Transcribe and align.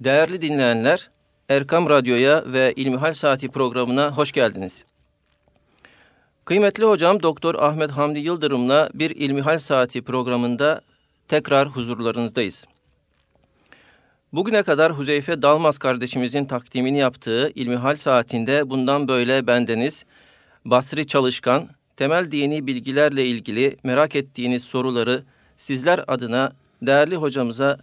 Değerli 0.00 0.42
dinleyenler, 0.42 1.10
Erkam 1.48 1.88
Radyo'ya 1.88 2.44
ve 2.46 2.72
İlmihal 2.76 3.14
Saati 3.14 3.48
programına 3.48 4.10
hoş 4.16 4.32
geldiniz. 4.32 4.84
Kıymetli 6.44 6.84
hocam 6.84 7.22
Doktor 7.22 7.54
Ahmet 7.54 7.90
Hamdi 7.90 8.18
Yıldırım'la 8.18 8.90
bir 8.94 9.10
İlmihal 9.10 9.58
Saati 9.58 10.02
programında 10.02 10.80
tekrar 11.28 11.68
huzurlarınızdayız. 11.68 12.66
Bugüne 14.32 14.62
kadar 14.62 14.92
Huzeyfe 14.92 15.42
Dalmaz 15.42 15.78
kardeşimizin 15.78 16.44
takdimini 16.44 16.98
yaptığı 16.98 17.50
İlmihal 17.54 17.96
Saati'nde 17.96 18.70
bundan 18.70 19.08
böyle 19.08 19.46
bendeniz, 19.46 20.04
Basri 20.64 21.06
Çalışkan, 21.06 21.68
temel 21.96 22.30
dini 22.30 22.66
bilgilerle 22.66 23.26
ilgili 23.26 23.76
merak 23.84 24.16
ettiğiniz 24.16 24.64
soruları 24.64 25.22
sizler 25.56 26.04
adına 26.08 26.52
değerli 26.82 27.16
hocamıza 27.16 27.78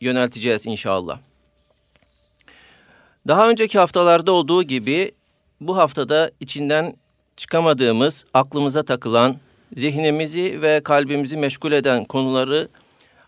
yönelteceğiz 0.00 0.66
inşallah. 0.66 1.18
Daha 3.28 3.50
önceki 3.50 3.78
haftalarda 3.78 4.32
olduğu 4.32 4.62
gibi 4.62 5.12
bu 5.60 5.76
haftada 5.76 6.30
içinden 6.40 6.94
çıkamadığımız, 7.36 8.24
aklımıza 8.34 8.82
takılan, 8.82 9.36
zihnimizi 9.76 10.62
ve 10.62 10.80
kalbimizi 10.84 11.36
meşgul 11.36 11.72
eden 11.72 12.04
konuları 12.04 12.68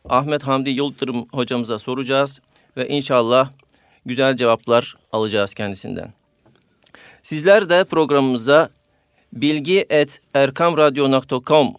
Ahmet 0.08 0.42
Hamdi 0.42 0.70
Yıldırım 0.70 1.26
hocamıza 1.32 1.78
soracağız 1.78 2.40
ve 2.76 2.88
inşallah 2.88 3.50
güzel 4.06 4.36
cevaplar 4.36 4.96
alacağız 5.12 5.54
kendisinden. 5.54 6.12
Sizler 7.22 7.70
de 7.70 7.84
programımıza 7.84 8.68
bilgi 9.32 9.86
et 9.90 10.20
erkamradyo.com 10.34 11.74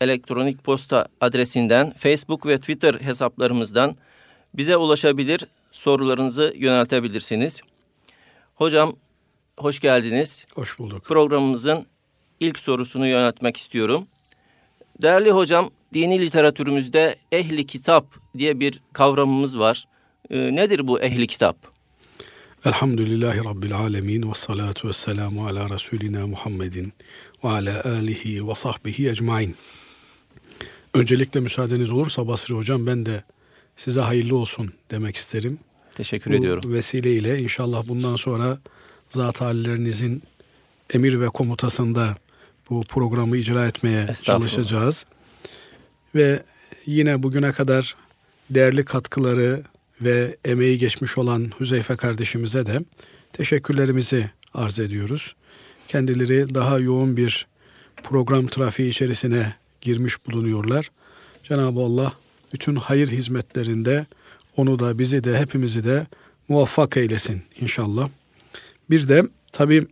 elektronik 0.00 0.64
posta 0.64 1.06
adresinden, 1.20 1.92
Facebook 1.96 2.46
ve 2.46 2.60
Twitter 2.60 2.94
hesaplarımızdan 2.94 3.96
bize 4.54 4.76
ulaşabilir, 4.76 5.46
sorularınızı 5.72 6.54
yöneltebilirsiniz. 6.56 7.60
Hocam 8.54 8.96
hoş 9.58 9.80
geldiniz. 9.80 10.46
Hoş 10.54 10.78
bulduk. 10.78 11.04
Programımızın 11.04 11.86
ilk 12.40 12.58
sorusunu 12.58 13.06
yöneltmek 13.06 13.56
istiyorum. 13.56 14.06
Değerli 15.02 15.30
hocam, 15.30 15.70
dini 15.94 16.20
literatürümüzde 16.20 17.16
ehli 17.32 17.66
kitap 17.66 18.06
diye 18.38 18.60
bir 18.60 18.80
kavramımız 18.92 19.58
var. 19.58 19.84
Ee, 20.30 20.56
nedir 20.56 20.86
bu 20.86 21.00
ehli 21.00 21.26
kitap? 21.26 21.56
Elhamdülillahi 22.64 23.44
Rabbil 23.44 23.76
alemin 23.76 24.30
ve 24.30 24.34
salatu 24.34 24.88
ve 24.88 24.92
selamu 24.92 25.46
ala 25.46 25.70
Resulina 25.70 26.26
Muhammedin 26.26 26.92
ve 27.44 27.48
ala 27.48 27.84
alihi 27.84 28.48
ve 28.48 28.54
sahbihi 28.54 29.08
ecmain. 29.08 29.56
Öncelikle 30.94 31.40
müsaadeniz 31.40 31.90
olursa 31.90 32.28
Basri 32.28 32.54
Hocam 32.54 32.86
ben 32.86 33.06
de 33.06 33.24
size 33.82 34.00
hayırlı 34.00 34.36
olsun 34.36 34.72
demek 34.90 35.16
isterim. 35.16 35.58
Teşekkür 35.94 36.30
Bu 36.30 36.34
ediyorum. 36.34 36.72
vesileyle 36.72 37.38
inşallah 37.38 37.88
bundan 37.88 38.16
sonra 38.16 38.58
zat 39.08 39.40
hallerinizin 39.40 40.22
emir 40.94 41.20
ve 41.20 41.26
komutasında 41.26 42.16
bu 42.70 42.82
programı 42.82 43.36
icra 43.36 43.66
etmeye 43.66 44.06
çalışacağız. 44.22 45.04
Ve 46.14 46.42
yine 46.86 47.22
bugüne 47.22 47.52
kadar 47.52 47.96
değerli 48.50 48.84
katkıları 48.84 49.62
ve 50.00 50.36
emeği 50.44 50.78
geçmiş 50.78 51.18
olan 51.18 51.52
Hüzeyfe 51.60 51.96
kardeşimize 51.96 52.66
de 52.66 52.80
teşekkürlerimizi 53.32 54.30
arz 54.54 54.78
ediyoruz. 54.78 55.34
Kendileri 55.88 56.54
daha 56.54 56.78
yoğun 56.78 57.16
bir 57.16 57.46
program 58.02 58.46
trafiği 58.46 58.90
içerisine 58.90 59.54
girmiş 59.80 60.26
bulunuyorlar. 60.26 60.90
Cenab-ı 61.44 61.80
Allah 61.80 62.12
bütün 62.52 62.76
hayır 62.76 63.08
hizmetlerinde 63.08 64.06
onu 64.56 64.78
da 64.78 64.98
bizi 64.98 65.24
de 65.24 65.38
hepimizi 65.38 65.84
de 65.84 66.06
muvaffak 66.48 66.96
eylesin 66.96 67.42
inşallah. 67.60 68.08
Bir 68.90 69.08
de 69.08 69.22
tabii 69.52 69.86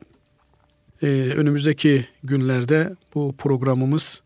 e, 1.02 1.06
önümüzdeki 1.36 2.06
günlerde 2.22 2.96
bu 3.14 3.34
programımız 3.38 4.22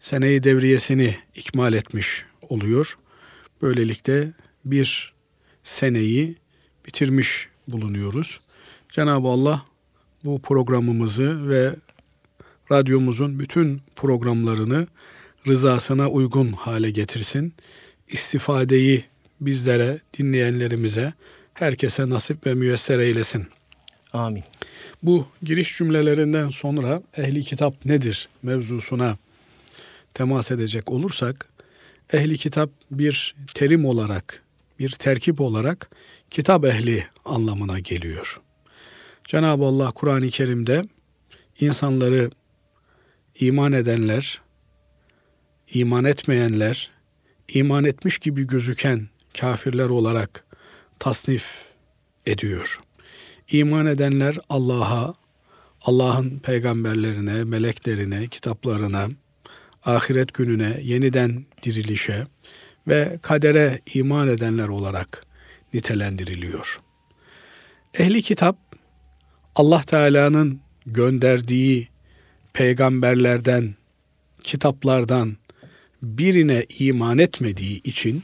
seneyi 0.00 0.42
devriyesini 0.42 1.16
ikmal 1.34 1.72
etmiş 1.72 2.24
oluyor. 2.48 2.98
Böylelikle 3.62 4.32
bir 4.64 5.12
seneyi 5.64 6.36
bitirmiş 6.86 7.48
bulunuyoruz. 7.68 8.40
Cenab-ı 8.88 9.28
Allah 9.28 9.62
bu 10.24 10.42
programımızı 10.42 11.48
ve 11.48 11.76
radyomuzun 12.72 13.38
bütün 13.38 13.80
programlarını 13.96 14.86
rızasına 15.48 16.08
uygun 16.08 16.52
hale 16.52 16.90
getirsin. 16.90 17.54
İstifadeyi 18.08 19.04
bizlere, 19.40 20.00
dinleyenlerimize, 20.18 21.12
herkese 21.54 22.10
nasip 22.10 22.46
ve 22.46 22.54
müyesser 22.54 22.98
eylesin. 22.98 23.46
Amin. 24.12 24.44
Bu 25.02 25.26
giriş 25.42 25.78
cümlelerinden 25.78 26.48
sonra 26.48 27.02
ehli 27.16 27.42
kitap 27.42 27.84
nedir 27.84 28.28
mevzusuna 28.42 29.16
temas 30.14 30.50
edecek 30.50 30.90
olursak, 30.90 31.48
ehli 32.12 32.36
kitap 32.36 32.70
bir 32.90 33.34
terim 33.54 33.84
olarak, 33.84 34.42
bir 34.78 34.90
terkip 34.90 35.40
olarak 35.40 35.90
kitap 36.30 36.64
ehli 36.64 37.06
anlamına 37.24 37.78
geliyor. 37.78 38.40
Cenab-ı 39.24 39.64
Allah 39.64 39.90
Kur'an-ı 39.90 40.28
Kerim'de 40.28 40.84
insanları 41.60 42.30
iman 43.40 43.72
edenler, 43.72 44.40
iman 45.72 46.04
etmeyenler, 46.04 46.90
iman 47.48 47.84
etmiş 47.84 48.18
gibi 48.18 48.46
gözüken 48.46 49.08
kafirler 49.40 49.88
olarak 49.88 50.44
tasnif 50.98 51.44
ediyor. 52.26 52.80
İman 53.50 53.86
edenler 53.86 54.36
Allah'a, 54.48 55.14
Allah'ın 55.82 56.38
peygamberlerine, 56.38 57.44
meleklerine, 57.44 58.26
kitaplarına, 58.26 59.08
ahiret 59.84 60.34
gününe, 60.34 60.80
yeniden 60.82 61.44
dirilişe 61.62 62.26
ve 62.88 63.18
kadere 63.22 63.80
iman 63.94 64.28
edenler 64.28 64.68
olarak 64.68 65.26
nitelendiriliyor. 65.74 66.80
Ehli 67.94 68.22
kitap 68.22 68.58
Allah 69.54 69.82
Teala'nın 69.82 70.60
gönderdiği 70.86 71.88
peygamberlerden, 72.52 73.74
kitaplardan 74.42 75.36
birine 76.02 76.66
iman 76.78 77.18
etmediği 77.18 77.82
için 77.82 78.22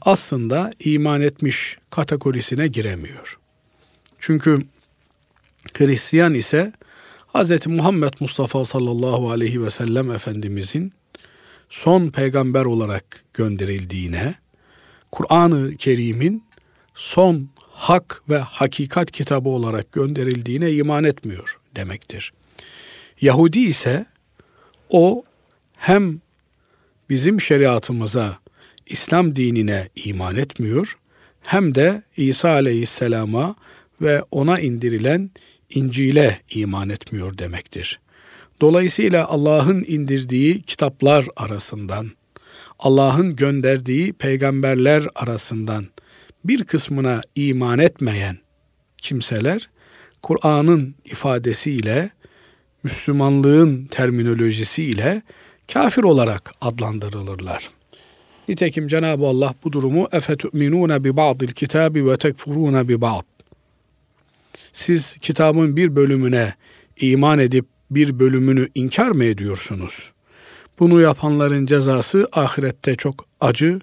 aslında 0.00 0.72
iman 0.80 1.20
etmiş 1.20 1.78
kategorisine 1.90 2.68
giremiyor. 2.68 3.38
Çünkü 4.18 4.62
Hristiyan 5.78 6.34
ise 6.34 6.72
Hz. 7.34 7.66
Muhammed 7.66 8.12
Mustafa 8.20 8.64
sallallahu 8.64 9.30
aleyhi 9.30 9.62
ve 9.62 9.70
sellem 9.70 10.10
Efendimizin 10.10 10.92
son 11.70 12.08
peygamber 12.10 12.64
olarak 12.64 13.24
gönderildiğine, 13.34 14.34
Kur'an-ı 15.12 15.76
Kerim'in 15.76 16.44
son 16.94 17.48
hak 17.58 18.22
ve 18.28 18.38
hakikat 18.38 19.10
kitabı 19.10 19.48
olarak 19.48 19.92
gönderildiğine 19.92 20.72
iman 20.72 21.04
etmiyor 21.04 21.60
demektir. 21.76 22.32
Yahudi 23.20 23.60
ise 23.60 24.06
o 24.88 25.24
hem 25.76 26.20
bizim 27.10 27.40
şeriatımıza, 27.40 28.38
İslam 28.86 29.36
dinine 29.36 29.88
iman 29.96 30.36
etmiyor 30.36 30.98
hem 31.42 31.74
de 31.74 32.02
İsa 32.16 32.50
aleyhisselama 32.50 33.54
ve 34.00 34.22
ona 34.30 34.60
indirilen 34.60 35.30
İncil'e 35.70 36.40
iman 36.50 36.88
etmiyor 36.88 37.38
demektir. 37.38 38.00
Dolayısıyla 38.60 39.26
Allah'ın 39.26 39.84
indirdiği 39.88 40.62
kitaplar 40.62 41.26
arasından, 41.36 42.10
Allah'ın 42.78 43.36
gönderdiği 43.36 44.12
peygamberler 44.12 45.06
arasından 45.14 45.86
bir 46.44 46.64
kısmına 46.64 47.20
iman 47.34 47.78
etmeyen 47.78 48.38
kimseler 48.98 49.70
Kur'an'ın 50.22 50.94
ifadesiyle 51.04 52.10
Müslümanlığın 52.82 53.84
terminolojisiyle 53.84 55.22
kafir 55.72 56.02
olarak 56.02 56.54
adlandırılırlar. 56.60 57.70
Nitekim 58.48 58.88
Cenab-ı 58.88 59.26
Allah 59.26 59.54
bu 59.64 59.72
durumu 59.72 60.08
efetu'minune 60.12 61.04
bi 61.04 61.16
ba'dil 61.16 61.48
kitabi 61.48 62.06
ve 62.06 62.16
tekfurune 62.16 62.88
bi 62.88 63.00
ba'd. 63.00 63.24
Siz 64.72 65.16
kitabın 65.16 65.76
bir 65.76 65.96
bölümüne 65.96 66.54
iman 66.96 67.38
edip 67.38 67.66
bir 67.90 68.18
bölümünü 68.18 68.68
inkar 68.74 69.08
mı 69.08 69.24
ediyorsunuz? 69.24 70.12
Bunu 70.78 71.00
yapanların 71.00 71.66
cezası 71.66 72.28
ahirette 72.32 72.96
çok 72.96 73.26
acı 73.40 73.80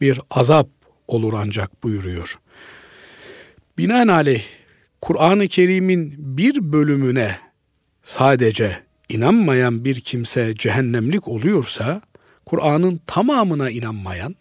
bir 0.00 0.20
azap 0.30 0.68
olur 1.08 1.32
ancak 1.36 1.84
buyuruyor. 1.84 2.38
Binaenaleyh 3.78 4.42
Kur'an-ı 5.00 5.48
Kerim'in 5.48 6.14
bir 6.18 6.72
bölümüne 6.72 7.38
sadece 8.02 8.83
inanmayan 9.08 9.84
bir 9.84 10.00
kimse 10.00 10.54
cehennemlik 10.54 11.28
oluyorsa, 11.28 12.02
Kur'an'ın 12.46 13.00
tamamına 13.06 13.70
inanmayan, 13.70 14.36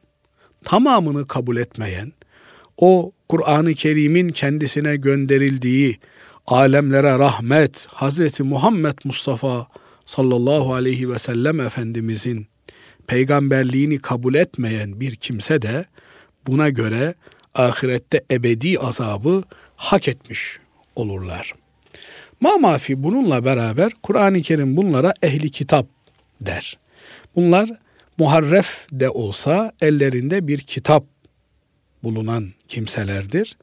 tamamını 0.63 1.27
kabul 1.27 1.57
etmeyen, 1.57 2.13
o 2.77 3.11
Kur'an-ı 3.29 3.73
Kerim'in 3.73 4.29
kendisine 4.29 4.95
gönderildiği 4.95 5.99
alemlere 6.45 7.19
rahmet 7.19 7.87
Hazreti 7.93 8.43
Muhammed 8.43 8.97
Mustafa 9.03 9.67
sallallahu 10.05 10.73
aleyhi 10.73 11.11
ve 11.11 11.19
sellem 11.19 11.59
Efendimizin 11.59 12.47
peygamberliğini 13.07 13.99
kabul 13.99 14.33
etmeyen 14.35 14.99
bir 14.99 15.15
kimse 15.15 15.61
de 15.61 15.85
buna 16.47 16.69
göre 16.69 17.15
ahirette 17.53 18.23
ebedi 18.31 18.79
azabı 18.79 19.43
hak 19.75 20.07
etmiş 20.07 20.59
olurlar. 20.95 21.53
Ma 22.43 22.57
mafi 22.57 23.03
bununla 23.03 23.45
beraber 23.45 23.91
Kur'an-ı 24.03 24.41
Kerim 24.41 24.77
bunlara 24.77 25.13
ehli 25.21 25.49
kitap 25.51 25.87
der. 26.41 26.77
Bunlar 27.35 27.69
muharref 28.17 28.87
de 28.91 29.09
olsa 29.09 29.71
ellerinde 29.81 30.47
bir 30.47 30.57
kitap 30.57 31.05
bulunan 32.03 32.49
kimselerdir. 32.67 33.57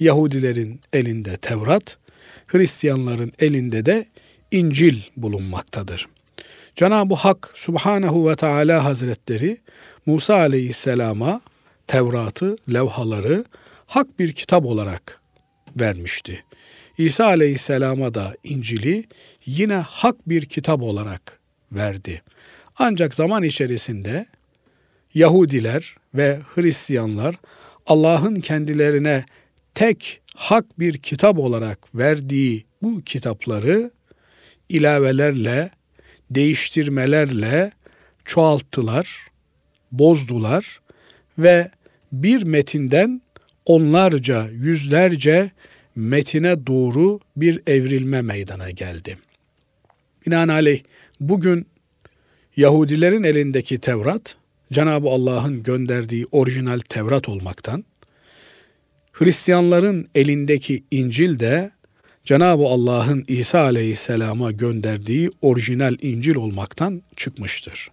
Yahudilerin 0.00 0.80
elinde 0.92 1.36
Tevrat, 1.36 1.98
Hristiyanların 2.46 3.32
elinde 3.38 3.86
de 3.86 4.06
İncil 4.50 5.00
bulunmaktadır. 5.16 6.08
Cenab-ı 6.76 7.14
Hak 7.14 7.52
Subhanahu 7.54 8.30
ve 8.30 8.36
Teala 8.36 8.84
Hazretleri 8.84 9.58
Musa 10.06 10.34
Aleyhisselam'a 10.34 11.40
Tevrat'ı, 11.86 12.56
levhaları 12.72 13.44
hak 13.86 14.18
bir 14.18 14.32
kitap 14.32 14.66
olarak 14.66 15.20
vermişti. 15.80 16.44
İsa 16.98 17.24
Aleyhisselam'a 17.24 18.14
da 18.14 18.36
İncil'i 18.44 19.04
yine 19.46 19.74
hak 19.74 20.28
bir 20.28 20.44
kitap 20.44 20.82
olarak 20.82 21.40
verdi. 21.72 22.22
Ancak 22.78 23.14
zaman 23.14 23.42
içerisinde 23.42 24.26
Yahudiler 25.14 25.96
ve 26.14 26.40
Hristiyanlar 26.54 27.34
Allah'ın 27.86 28.34
kendilerine 28.34 29.24
tek 29.74 30.20
hak 30.34 30.78
bir 30.78 30.98
kitap 30.98 31.38
olarak 31.38 31.94
verdiği 31.94 32.64
bu 32.82 33.02
kitapları 33.02 33.90
ilavelerle, 34.68 35.70
değiştirmelerle 36.30 37.72
çoğalttılar, 38.24 39.26
bozdular 39.92 40.80
ve 41.38 41.70
bir 42.12 42.42
metinden 42.42 43.22
onlarca, 43.66 44.48
yüzlerce 44.48 45.50
metine 45.96 46.66
doğru 46.66 47.20
bir 47.36 47.62
evrilme 47.66 48.22
meydana 48.22 48.70
geldi. 48.70 49.18
Binaenaleyh 50.26 50.82
bugün 51.20 51.66
Yahudilerin 52.56 53.22
elindeki 53.22 53.78
Tevrat, 53.78 54.36
Cenab-ı 54.72 55.08
Allah'ın 55.08 55.62
gönderdiği 55.62 56.26
orijinal 56.32 56.78
Tevrat 56.78 57.28
olmaktan, 57.28 57.84
Hristiyanların 59.12 60.08
elindeki 60.14 60.84
İncil 60.90 61.40
de 61.40 61.70
Cenab-ı 62.24 62.64
Allah'ın 62.64 63.24
İsa 63.28 63.60
Aleyhisselam'a 63.60 64.50
gönderdiği 64.50 65.30
orijinal 65.42 65.96
İncil 66.00 66.34
olmaktan 66.34 67.02
çıkmıştır. 67.16 67.90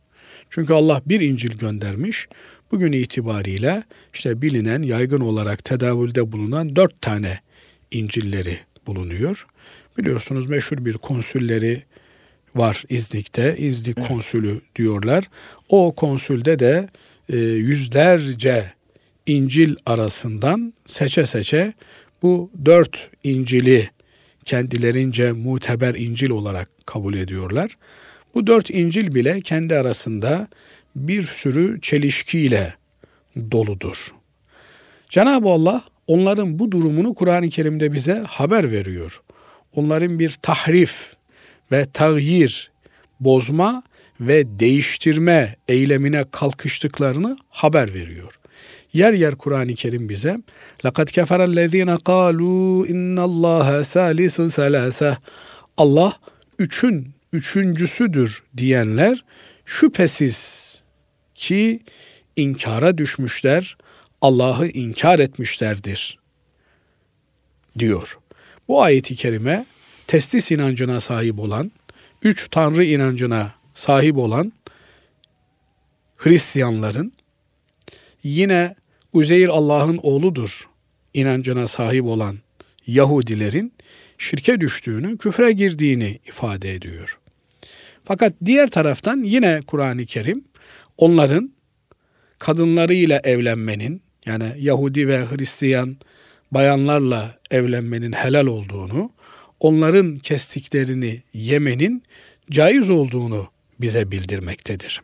Çünkü 0.49 0.73
Allah 0.73 1.01
bir 1.05 1.21
İncil 1.21 1.57
göndermiş, 1.57 2.27
bugün 2.71 2.91
itibariyle 2.91 3.83
işte 4.13 4.41
bilinen, 4.41 4.81
yaygın 4.81 5.19
olarak 5.19 5.63
tedavülde 5.63 6.31
bulunan 6.31 6.75
dört 6.75 7.01
tane 7.01 7.39
İncil'leri 7.91 8.59
bulunuyor. 8.87 9.47
Biliyorsunuz 9.97 10.49
meşhur 10.49 10.85
bir 10.85 10.93
konsülleri 10.93 11.83
var 12.55 12.83
İznik'te. 12.89 13.57
İznik 13.57 14.07
konsülü 14.07 14.61
diyorlar. 14.75 15.29
O 15.69 15.95
konsülde 15.95 16.59
de 16.59 16.89
e, 17.29 17.37
yüzlerce 17.37 18.73
İncil 19.25 19.75
arasından 19.85 20.73
seçe 20.85 21.25
seçe 21.25 21.73
bu 22.21 22.51
dört 22.65 23.09
İncil'i 23.23 23.89
kendilerince 24.45 25.31
muteber 25.31 25.95
İncil 25.95 26.29
olarak 26.29 26.69
kabul 26.85 27.13
ediyorlar. 27.13 27.77
Bu 28.35 28.47
dört 28.47 28.69
İncil 28.69 29.15
bile 29.15 29.41
kendi 29.41 29.75
arasında 29.75 30.47
bir 30.95 31.23
sürü 31.23 31.81
çelişkiyle 31.81 32.73
doludur. 33.51 34.13
Cenab-ı 35.09 35.49
Allah 35.49 35.83
onların 36.06 36.58
bu 36.58 36.72
durumunu 36.72 37.14
Kur'an-ı 37.14 37.48
Kerim'de 37.48 37.92
bize 37.92 38.22
haber 38.28 38.70
veriyor. 38.70 39.22
Onların 39.74 40.18
bir 40.18 40.30
tahrif 40.42 41.16
ve 41.72 41.84
tagyir, 41.84 42.70
bozma 43.20 43.82
ve 44.20 44.58
değiştirme 44.60 45.56
eylemine 45.68 46.24
kalkıştıklarını 46.30 47.36
haber 47.48 47.94
veriyor. 47.94 48.38
Yer 48.92 49.12
yer 49.12 49.34
Kur'an-ı 49.34 49.74
Kerim 49.74 50.08
bize 50.08 50.38
لَقَدْ 50.84 51.08
كَفَرَ 51.10 51.40
الَّذ۪ينَ 51.50 51.98
قَالُوا 51.98 52.86
اِنَّ 52.86 53.16
اللّٰهَ 53.20 53.80
سَالِسُ 53.80 54.50
سَلَاسَهِ 54.50 55.16
Allah 55.76 56.12
üçün 56.58 57.08
üçüncüsüdür 57.32 58.42
diyenler 58.56 59.24
şüphesiz 59.66 60.62
ki 61.34 61.80
inkara 62.36 62.98
düşmüşler, 62.98 63.76
Allah'ı 64.21 64.67
inkar 64.67 65.19
etmişlerdir 65.19 66.19
diyor. 67.79 68.17
Bu 68.67 68.81
ayeti 68.81 69.15
kerime 69.15 69.65
testis 70.07 70.51
inancına 70.51 70.99
sahip 70.99 71.39
olan, 71.39 71.71
üç 72.21 72.49
tanrı 72.49 72.85
inancına 72.85 73.53
sahip 73.73 74.17
olan 74.17 74.53
Hristiyanların 76.17 77.13
yine 78.23 78.75
Uzeyr 79.13 79.47
Allah'ın 79.47 79.99
oğludur 80.03 80.69
inancına 81.13 81.67
sahip 81.67 82.05
olan 82.05 82.37
Yahudilerin 82.87 83.73
şirke 84.17 84.61
düştüğünü, 84.61 85.17
küfre 85.17 85.51
girdiğini 85.51 86.19
ifade 86.27 86.73
ediyor. 86.73 87.19
Fakat 88.03 88.33
diğer 88.45 88.69
taraftan 88.69 89.23
yine 89.23 89.61
Kur'an-ı 89.67 90.05
Kerim 90.05 90.43
onların 90.97 91.51
kadınlarıyla 92.39 93.19
evlenmenin 93.23 94.01
yani 94.27 94.53
Yahudi 94.57 95.07
ve 95.07 95.25
Hristiyan 95.25 95.97
bayanlarla 96.51 97.37
evlenmenin 97.51 98.11
helal 98.11 98.45
olduğunu, 98.45 99.11
onların 99.59 100.15
kestiklerini 100.15 101.21
yemenin 101.33 102.03
caiz 102.51 102.89
olduğunu 102.89 103.47
bize 103.81 104.11
bildirmektedir. 104.11 105.01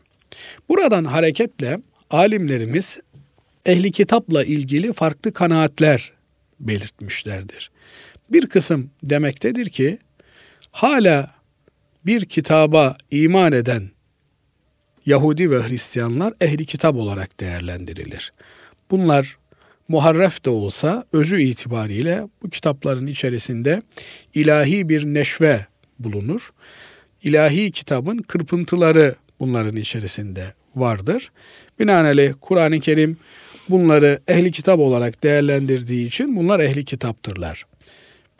Buradan 0.68 1.04
hareketle 1.04 1.80
alimlerimiz 2.10 2.98
ehli 3.66 3.92
kitapla 3.92 4.44
ilgili 4.44 4.92
farklı 4.92 5.32
kanaatler 5.32 6.12
belirtmişlerdir. 6.60 7.70
Bir 8.30 8.46
kısım 8.46 8.90
demektedir 9.02 9.68
ki 9.68 9.98
hala 10.70 11.34
bir 12.06 12.24
kitaba 12.24 12.96
iman 13.10 13.52
eden 13.52 13.90
Yahudi 15.06 15.50
ve 15.50 15.68
Hristiyanlar 15.68 16.34
ehli 16.40 16.66
kitap 16.66 16.94
olarak 16.96 17.40
değerlendirilir. 17.40 18.32
Bunlar 18.90 19.36
muharref 19.88 20.44
de 20.44 20.50
olsa 20.50 21.04
özü 21.12 21.42
itibariyle 21.42 22.28
bu 22.42 22.50
kitapların 22.50 23.06
içerisinde 23.06 23.82
ilahi 24.34 24.88
bir 24.88 25.04
neşve 25.04 25.66
bulunur. 25.98 26.52
İlahi 27.22 27.70
kitabın 27.70 28.18
kırpıntıları 28.18 29.14
bunların 29.40 29.76
içerisinde 29.76 30.54
vardır. 30.76 31.32
Binaenaleyh 31.78 32.32
Kur'an-ı 32.40 32.80
Kerim 32.80 33.16
bunları 33.68 34.20
ehli 34.28 34.50
kitap 34.50 34.78
olarak 34.78 35.22
değerlendirdiği 35.22 36.06
için 36.06 36.36
bunlar 36.36 36.60
ehli 36.60 36.84
kitaptırlar. 36.84 37.66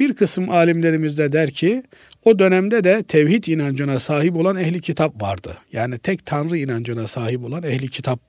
Bir 0.01 0.15
kısım 0.15 0.51
alimlerimiz 0.51 1.19
de 1.19 1.33
der 1.33 1.51
ki 1.51 1.83
o 2.25 2.39
dönemde 2.39 2.85
de 2.85 3.03
tevhid 3.03 3.45
inancına 3.45 3.99
sahip 3.99 4.37
olan 4.37 4.57
ehli 4.57 4.81
kitap 4.81 5.23
vardı. 5.23 5.59
Yani 5.73 5.99
tek 5.99 6.27
tanrı 6.27 6.59
inancına 6.59 7.07
sahip 7.07 7.45
olan 7.45 7.63
ehli 7.63 7.89
kitap 7.89 8.21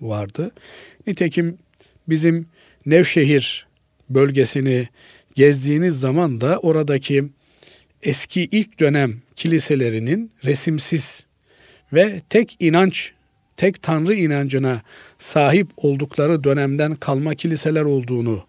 vardı. 0.00 0.50
Nitekim 1.06 1.56
bizim 2.08 2.46
Nevşehir 2.86 3.66
bölgesini 4.10 4.88
gezdiğiniz 5.34 6.00
zaman 6.00 6.40
da 6.40 6.58
oradaki 6.58 7.24
eski 8.02 8.42
ilk 8.42 8.80
dönem 8.80 9.22
kiliselerinin 9.36 10.30
resimsiz 10.44 11.26
ve 11.92 12.20
tek 12.30 12.56
inanç, 12.60 13.12
tek 13.56 13.82
tanrı 13.82 14.14
inancına 14.14 14.82
sahip 15.18 15.68
oldukları 15.76 16.44
dönemden 16.44 16.94
kalma 16.94 17.34
kiliseler 17.34 17.82
olduğunu 17.82 18.46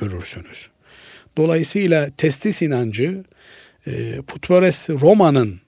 görürsünüz. 0.00 0.68
Dolayısıyla 1.36 2.10
testis 2.16 2.62
inancı 2.62 3.24
e, 3.86 4.16
putperest 4.26 4.90
Roma'nın 4.90 5.60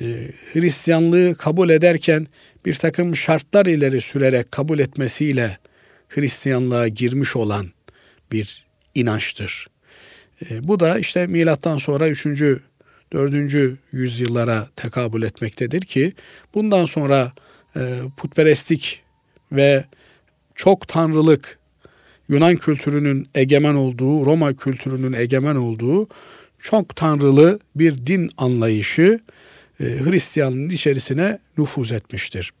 e, 0.00 0.04
Hristiyanlığı 0.52 1.34
kabul 1.34 1.70
ederken 1.70 2.26
bir 2.66 2.74
takım 2.74 3.16
şartlar 3.16 3.66
ileri 3.66 4.00
sürerek 4.00 4.52
kabul 4.52 4.78
etmesiyle 4.78 5.58
Hristiyanlığa 6.14 6.88
girmiş 6.88 7.36
olan 7.36 7.66
bir 8.32 8.66
inançtır. 8.94 9.66
E, 10.50 10.68
bu 10.68 10.80
da 10.80 10.98
işte 10.98 11.26
milattan 11.26 11.78
sonra 11.78 12.08
3. 12.08 12.26
4. 13.12 13.78
yüzyıllara 13.92 14.68
tekabül 14.76 15.22
etmektedir 15.22 15.80
ki 15.80 16.12
bundan 16.54 16.84
sonra 16.84 17.32
e, 17.76 17.98
putperestlik 18.16 19.02
ve 19.52 19.84
çok 20.54 20.88
tanrılık 20.88 21.58
Yunan 22.28 22.56
kültürünün 22.56 23.28
egemen 23.34 23.74
olduğu, 23.74 24.26
Roma 24.26 24.56
kültürünün 24.56 25.12
egemen 25.12 25.56
olduğu 25.56 26.08
çok 26.58 26.96
tanrılı 26.96 27.58
bir 27.76 28.06
din 28.06 28.30
anlayışı 28.36 29.20
e, 29.80 29.84
Hristiyanlığın 29.84 30.70
içerisine 30.70 31.38
nüfuz 31.58 31.92
etmiştir. 31.92 32.52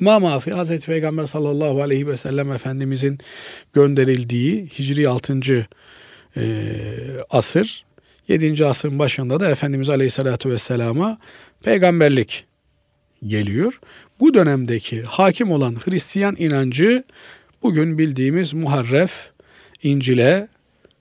Mamafi 0.00 0.50
Hazreti 0.50 0.86
Peygamber 0.86 1.26
sallallahu 1.26 1.82
aleyhi 1.82 2.06
ve 2.06 2.16
sellem 2.16 2.52
Efendimizin 2.52 3.18
gönderildiği 3.72 4.66
Hicri 4.78 5.08
6. 5.08 5.66
E, 6.36 6.42
asır 7.30 7.84
7. 8.28 8.66
asrın 8.66 8.98
başında 8.98 9.40
da 9.40 9.50
Efendimiz 9.50 9.90
aleyhissalatu 9.90 10.50
vesselama 10.50 11.18
peygamberlik 11.62 12.44
geliyor. 13.26 13.80
Bu 14.20 14.34
dönemdeki 14.34 15.02
hakim 15.02 15.50
olan 15.50 15.76
Hristiyan 15.84 16.36
inancı 16.38 17.04
bugün 17.62 17.98
bildiğimiz 17.98 18.54
Muharref, 18.54 19.30
İncil'e 19.82 20.48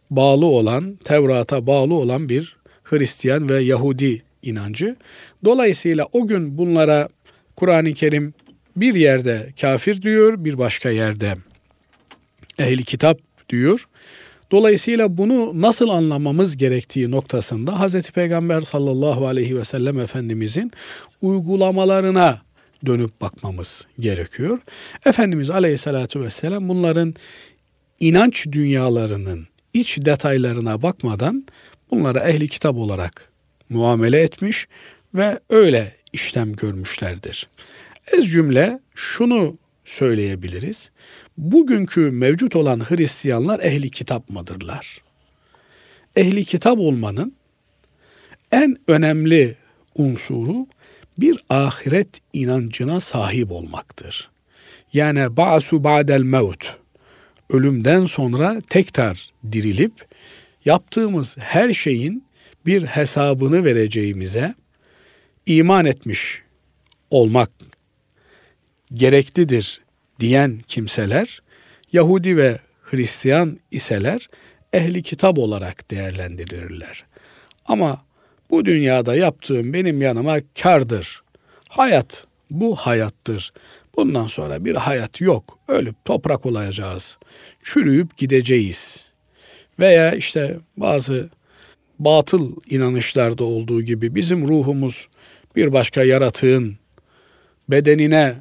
bağlı 0.09 0.45
olan, 0.45 0.99
Tevrat'a 1.03 1.67
bağlı 1.67 1.93
olan 1.93 2.29
bir 2.29 2.57
Hristiyan 2.83 3.49
ve 3.49 3.59
Yahudi 3.59 4.23
inancı. 4.41 4.95
Dolayısıyla 5.45 6.07
o 6.11 6.27
gün 6.27 6.57
bunlara 6.57 7.09
Kur'an-ı 7.55 7.93
Kerim 7.93 8.33
bir 8.81 8.95
yerde 8.95 9.53
kafir 9.61 10.01
diyor, 10.01 10.45
bir 10.45 10.57
başka 10.57 10.89
yerde 10.89 11.37
ehli 12.59 12.83
kitap 12.83 13.19
diyor. 13.49 13.87
Dolayısıyla 14.51 15.17
bunu 15.17 15.61
nasıl 15.61 15.89
anlamamız 15.89 16.57
gerektiği 16.57 17.11
noktasında 17.11 17.87
Hz. 17.87 18.11
Peygamber 18.11 18.61
sallallahu 18.61 19.27
aleyhi 19.27 19.57
ve 19.57 19.63
sellem 19.63 19.99
Efendimizin 19.99 20.71
uygulamalarına 21.21 22.41
dönüp 22.85 23.21
bakmamız 23.21 23.87
gerekiyor. 23.99 24.59
Efendimiz 25.05 25.49
aleyhissalatu 25.49 26.21
vesselam 26.21 26.69
bunların 26.69 27.15
inanç 27.99 28.47
dünyalarının 28.51 29.47
iç 29.73 29.97
detaylarına 29.97 30.81
bakmadan 30.81 31.45
bunlara 31.91 32.19
ehli 32.19 32.47
kitap 32.47 32.75
olarak 32.75 33.29
muamele 33.69 34.21
etmiş 34.21 34.67
ve 35.13 35.39
öyle 35.49 35.93
işlem 36.13 36.53
görmüşlerdir. 36.53 37.47
Ez 38.17 38.31
cümle 38.31 38.79
şunu 38.95 39.57
söyleyebiliriz. 39.85 40.91
Bugünkü 41.37 42.11
mevcut 42.11 42.55
olan 42.55 42.89
Hristiyanlar 42.89 43.59
ehli 43.59 43.89
kitap 43.89 44.29
mıdırlar? 44.29 45.01
Ehli 46.15 46.45
kitap 46.45 46.79
olmanın 46.79 47.35
en 48.51 48.77
önemli 48.87 49.55
unsuru 49.95 50.67
bir 51.17 51.37
ahiret 51.49 52.07
inancına 52.33 52.99
sahip 52.99 53.51
olmaktır. 53.51 54.29
Yani 54.93 55.37
ba'su 55.37 55.83
ba'del 55.83 56.21
mevt 56.21 56.65
ölümden 57.49 58.05
sonra 58.05 58.61
tekrar 58.69 59.29
dirilip 59.51 59.93
yaptığımız 60.65 61.37
her 61.39 61.73
şeyin 61.73 62.23
bir 62.65 62.85
hesabını 62.85 63.65
vereceğimize 63.65 64.53
iman 65.45 65.85
etmiş 65.85 66.41
olmak 67.09 67.51
gereklidir 68.93 69.81
diyen 70.19 70.59
kimseler 70.67 71.41
Yahudi 71.93 72.37
ve 72.37 72.59
Hristiyan 72.83 73.59
iseler 73.71 74.27
ehli 74.73 75.03
kitap 75.03 75.37
olarak 75.37 75.91
değerlendirilirler. 75.91 77.05
Ama 77.65 78.01
bu 78.49 78.65
dünyada 78.65 79.15
yaptığım 79.15 79.73
benim 79.73 80.01
yanıma 80.01 80.37
kardır. 80.61 81.23
Hayat 81.69 82.25
bu 82.49 82.75
hayattır. 82.75 83.53
Bundan 83.95 84.27
sonra 84.27 84.65
bir 84.65 84.75
hayat 84.75 85.21
yok. 85.21 85.59
Ölüp 85.67 86.05
toprak 86.05 86.45
olacağız. 86.45 87.17
Çürüyüp 87.63 88.17
gideceğiz. 88.17 89.05
Veya 89.79 90.11
işte 90.11 90.57
bazı 90.77 91.29
batıl 91.99 92.55
inanışlarda 92.69 93.43
olduğu 93.43 93.81
gibi 93.81 94.15
bizim 94.15 94.47
ruhumuz 94.47 95.07
bir 95.55 95.73
başka 95.73 96.03
yaratığın 96.03 96.77
bedenine 97.69 98.35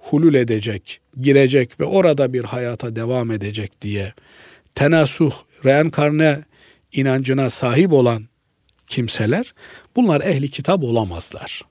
hulul 0.00 0.34
edecek, 0.34 1.00
girecek 1.20 1.80
ve 1.80 1.84
orada 1.84 2.32
bir 2.32 2.44
hayata 2.44 2.96
devam 2.96 3.30
edecek 3.30 3.82
diye 3.82 4.12
tenasuh, 4.74 5.32
reenkarne 5.64 6.44
inancına 6.92 7.50
sahip 7.50 7.92
olan 7.92 8.28
kimseler 8.86 9.54
bunlar 9.96 10.20
ehli 10.20 10.50
kitap 10.50 10.84
olamazlar. 10.84 11.62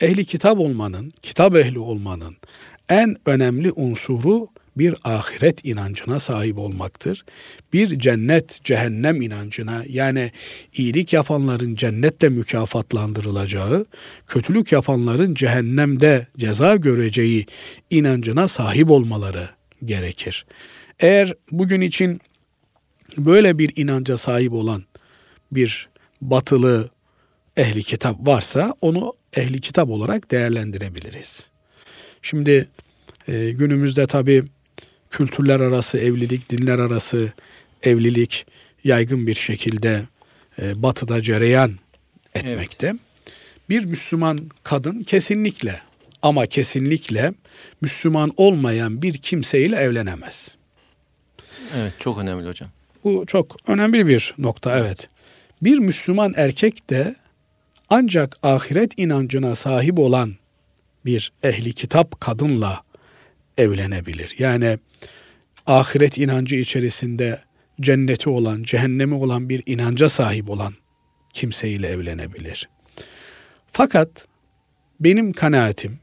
Ehli 0.00 0.24
kitap 0.24 0.58
olmanın, 0.58 1.12
kitap 1.22 1.56
ehli 1.56 1.78
olmanın 1.78 2.36
en 2.88 3.16
önemli 3.26 3.72
unsuru 3.72 4.48
bir 4.76 4.94
ahiret 5.04 5.64
inancına 5.64 6.18
sahip 6.18 6.58
olmaktır. 6.58 7.24
Bir 7.72 7.98
cennet, 7.98 8.64
cehennem 8.64 9.22
inancına 9.22 9.84
yani 9.88 10.32
iyilik 10.76 11.12
yapanların 11.12 11.74
cennette 11.74 12.28
mükafatlandırılacağı, 12.28 13.86
kötülük 14.26 14.72
yapanların 14.72 15.34
cehennemde 15.34 16.26
ceza 16.38 16.76
göreceği 16.76 17.46
inancına 17.90 18.48
sahip 18.48 18.90
olmaları 18.90 19.48
gerekir. 19.84 20.46
Eğer 21.00 21.34
bugün 21.50 21.80
için 21.80 22.20
böyle 23.18 23.58
bir 23.58 23.72
inanca 23.76 24.16
sahip 24.16 24.52
olan 24.52 24.84
bir 25.52 25.88
batılı 26.22 26.90
ehli 27.56 27.82
kitap 27.82 28.26
varsa 28.26 28.74
onu 28.80 29.12
ehli 29.36 29.60
kitap 29.60 29.88
olarak 29.88 30.30
değerlendirebiliriz. 30.30 31.48
Şimdi 32.22 32.68
e, 33.28 33.50
günümüzde 33.50 34.06
tabi 34.06 34.44
kültürler 35.16 35.60
arası 35.60 35.98
evlilik, 35.98 36.50
dinler 36.50 36.78
arası 36.78 37.32
evlilik 37.82 38.46
yaygın 38.84 39.26
bir 39.26 39.34
şekilde 39.34 40.02
e, 40.58 40.82
batıda 40.82 41.22
cereyan 41.22 41.72
etmekte. 42.34 42.86
Evet. 42.86 43.00
Bir 43.68 43.84
Müslüman 43.84 44.50
kadın 44.62 45.00
kesinlikle 45.00 45.80
ama 46.22 46.46
kesinlikle 46.46 47.34
Müslüman 47.80 48.32
olmayan 48.36 49.02
bir 49.02 49.12
kimseyle 49.14 49.76
evlenemez. 49.76 50.56
Evet 51.76 51.92
çok 51.98 52.18
önemli 52.18 52.48
hocam. 52.48 52.68
Bu 53.04 53.24
çok 53.26 53.56
önemli 53.68 54.06
bir 54.06 54.34
nokta 54.38 54.78
evet. 54.78 55.08
Bir 55.62 55.78
Müslüman 55.78 56.34
erkek 56.36 56.90
de 56.90 57.14
ancak 57.90 58.36
ahiret 58.42 58.92
inancına 58.96 59.54
sahip 59.54 59.98
olan 59.98 60.34
bir 61.04 61.32
ehli 61.42 61.72
kitap 61.72 62.20
kadınla 62.20 62.82
evlenebilir. 63.58 64.34
Yani 64.38 64.78
ahiret 65.66 66.18
inancı 66.18 66.56
içerisinde 66.56 67.40
cenneti 67.80 68.30
olan, 68.30 68.62
cehennemi 68.62 69.14
olan 69.14 69.48
bir 69.48 69.62
inanca 69.66 70.08
sahip 70.08 70.50
olan 70.50 70.74
kimseyle 71.32 71.88
evlenebilir. 71.88 72.68
Fakat 73.66 74.26
benim 75.00 75.32
kanaatim 75.32 75.98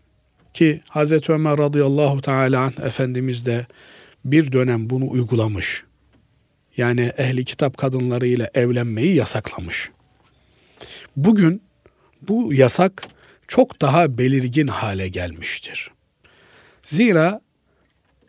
ki 0.54 0.82
Hz. 0.90 1.30
Ömer 1.30 1.58
radıyallahu 1.58 2.22
teala 2.22 2.74
Efendimiz 2.84 3.46
de 3.46 3.66
bir 4.26 4.52
dönem 4.52 4.90
bunu 4.90 5.10
uygulamış. 5.10 5.84
Yani 6.78 7.12
ehli 7.18 7.46
kitap 7.46 7.78
kadınlarıyla 7.78 8.50
evlenmeyi 8.54 9.16
yasaklamış. 9.16 9.90
Bugün 11.16 11.62
bu 12.22 12.54
yasak 12.54 13.08
çok 13.48 13.82
daha 13.82 14.18
belirgin 14.18 14.68
hale 14.68 15.08
gelmiştir. 15.08 15.92
Zira 16.84 17.42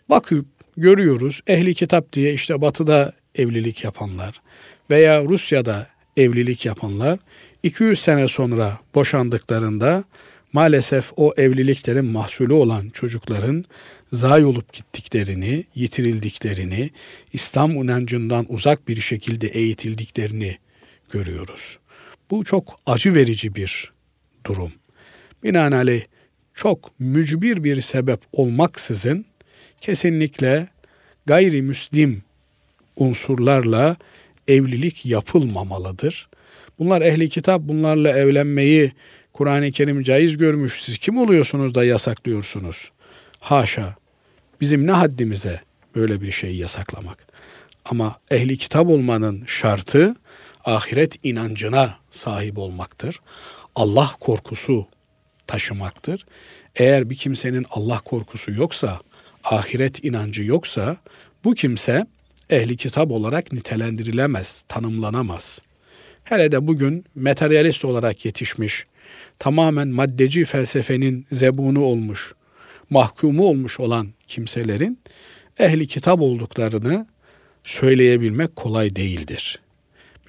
bakıp 0.08 0.46
görüyoruz 0.76 1.40
ehli 1.46 1.74
kitap 1.74 2.12
diye 2.12 2.34
işte 2.34 2.60
batıda 2.60 3.12
evlilik 3.34 3.84
yapanlar 3.84 4.40
veya 4.90 5.24
Rusya'da 5.24 5.86
evlilik 6.16 6.66
yapanlar 6.66 7.18
200 7.62 8.00
sene 8.00 8.28
sonra 8.28 8.78
boşandıklarında 8.94 10.04
maalesef 10.52 11.12
o 11.16 11.34
evliliklerin 11.36 12.04
mahsulü 12.04 12.52
olan 12.52 12.90
çocukların 12.90 13.64
zayi 14.12 14.44
olup 14.44 14.72
gittiklerini, 14.72 15.64
yitirildiklerini, 15.74 16.90
İslam 17.32 17.70
inancından 17.70 18.46
uzak 18.48 18.88
bir 18.88 19.00
şekilde 19.00 19.46
eğitildiklerini 19.46 20.56
görüyoruz. 21.10 21.78
Bu 22.30 22.44
çok 22.44 22.80
acı 22.86 23.14
verici 23.14 23.54
bir 23.54 23.92
durum. 24.46 24.72
Binaenaleyh 25.42 26.04
çok 26.54 27.00
mücbir 27.00 27.64
bir 27.64 27.80
sebep 27.80 28.20
olmaksızın 28.32 29.26
kesinlikle 29.84 30.68
gayrimüslim 31.26 32.22
unsurlarla 32.96 33.96
evlilik 34.48 35.06
yapılmamalıdır. 35.06 36.28
Bunlar 36.78 37.02
ehli 37.02 37.28
kitap 37.28 37.62
bunlarla 37.62 38.18
evlenmeyi 38.18 38.92
Kur'an-ı 39.32 39.72
Kerim 39.72 40.02
caiz 40.02 40.36
görmüş. 40.36 40.82
Siz 40.82 40.98
kim 40.98 41.18
oluyorsunuz 41.18 41.74
da 41.74 41.84
yasaklıyorsunuz? 41.84 42.90
Haşa. 43.40 43.94
Bizim 44.60 44.86
ne 44.86 44.92
haddimize 44.92 45.60
böyle 45.94 46.20
bir 46.20 46.32
şeyi 46.32 46.56
yasaklamak. 46.56 47.26
Ama 47.84 48.18
ehli 48.30 48.58
kitap 48.58 48.86
olmanın 48.86 49.44
şartı 49.46 50.14
ahiret 50.64 51.24
inancına 51.24 51.94
sahip 52.10 52.58
olmaktır. 52.58 53.20
Allah 53.74 54.14
korkusu 54.20 54.86
taşımaktır. 55.46 56.26
Eğer 56.76 57.10
bir 57.10 57.16
kimsenin 57.16 57.66
Allah 57.70 58.00
korkusu 58.00 58.52
yoksa, 58.52 59.00
ahiret 59.44 60.04
inancı 60.04 60.42
yoksa 60.42 60.96
Bu 61.44 61.54
kimse 61.54 62.06
ehli 62.50 62.76
kitap 62.76 63.10
olarak 63.10 63.52
nitelendirilemez, 63.52 64.64
tanımlanamaz. 64.68 65.62
Hele 66.24 66.52
de 66.52 66.66
bugün 66.66 67.04
materyalist 67.14 67.84
olarak 67.84 68.24
yetişmiş, 68.24 68.84
tamamen 69.38 69.88
maddeci 69.88 70.44
felsefenin 70.44 71.26
zebunu 71.32 71.80
olmuş, 71.80 72.34
mahkumu 72.90 73.44
olmuş 73.44 73.80
olan 73.80 74.08
kimselerin 74.26 74.98
ehli 75.58 75.86
kitap 75.86 76.20
olduklarını 76.20 77.06
söyleyebilmek 77.64 78.56
kolay 78.56 78.96
değildir. 78.96 79.60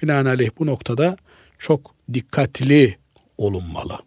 Binaenaleyh 0.02 0.50
bu 0.58 0.66
noktada 0.66 1.16
çok 1.58 1.94
dikkatli 2.14 2.96
olunmalı. 3.38 3.98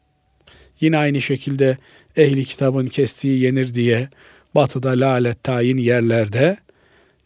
Yine 0.81 0.97
aynı 0.97 1.21
şekilde 1.21 1.77
ehli 2.15 2.45
kitabın 2.45 2.87
kestiği 2.87 3.41
yenir 3.41 3.73
diye 3.73 4.09
batıda 4.55 4.89
lalet 4.89 5.43
tayin 5.43 5.77
yerlerde 5.77 6.57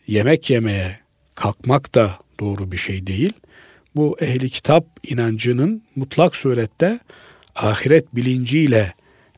yemek 0.08 0.50
yemeye 0.50 1.00
kalkmak 1.36 1.96
da 1.96 2.20
doğru 2.40 2.72
bir 2.72 2.78
şey 2.78 3.08
değil. 3.08 3.34
Bu 3.96 4.18
ehli 4.22 4.50
kitap 4.50 4.86
inancının 5.04 5.84
mutlak 5.96 6.36
surette 6.36 7.00
ahiret 7.56 8.16
bilinciyle 8.16 8.94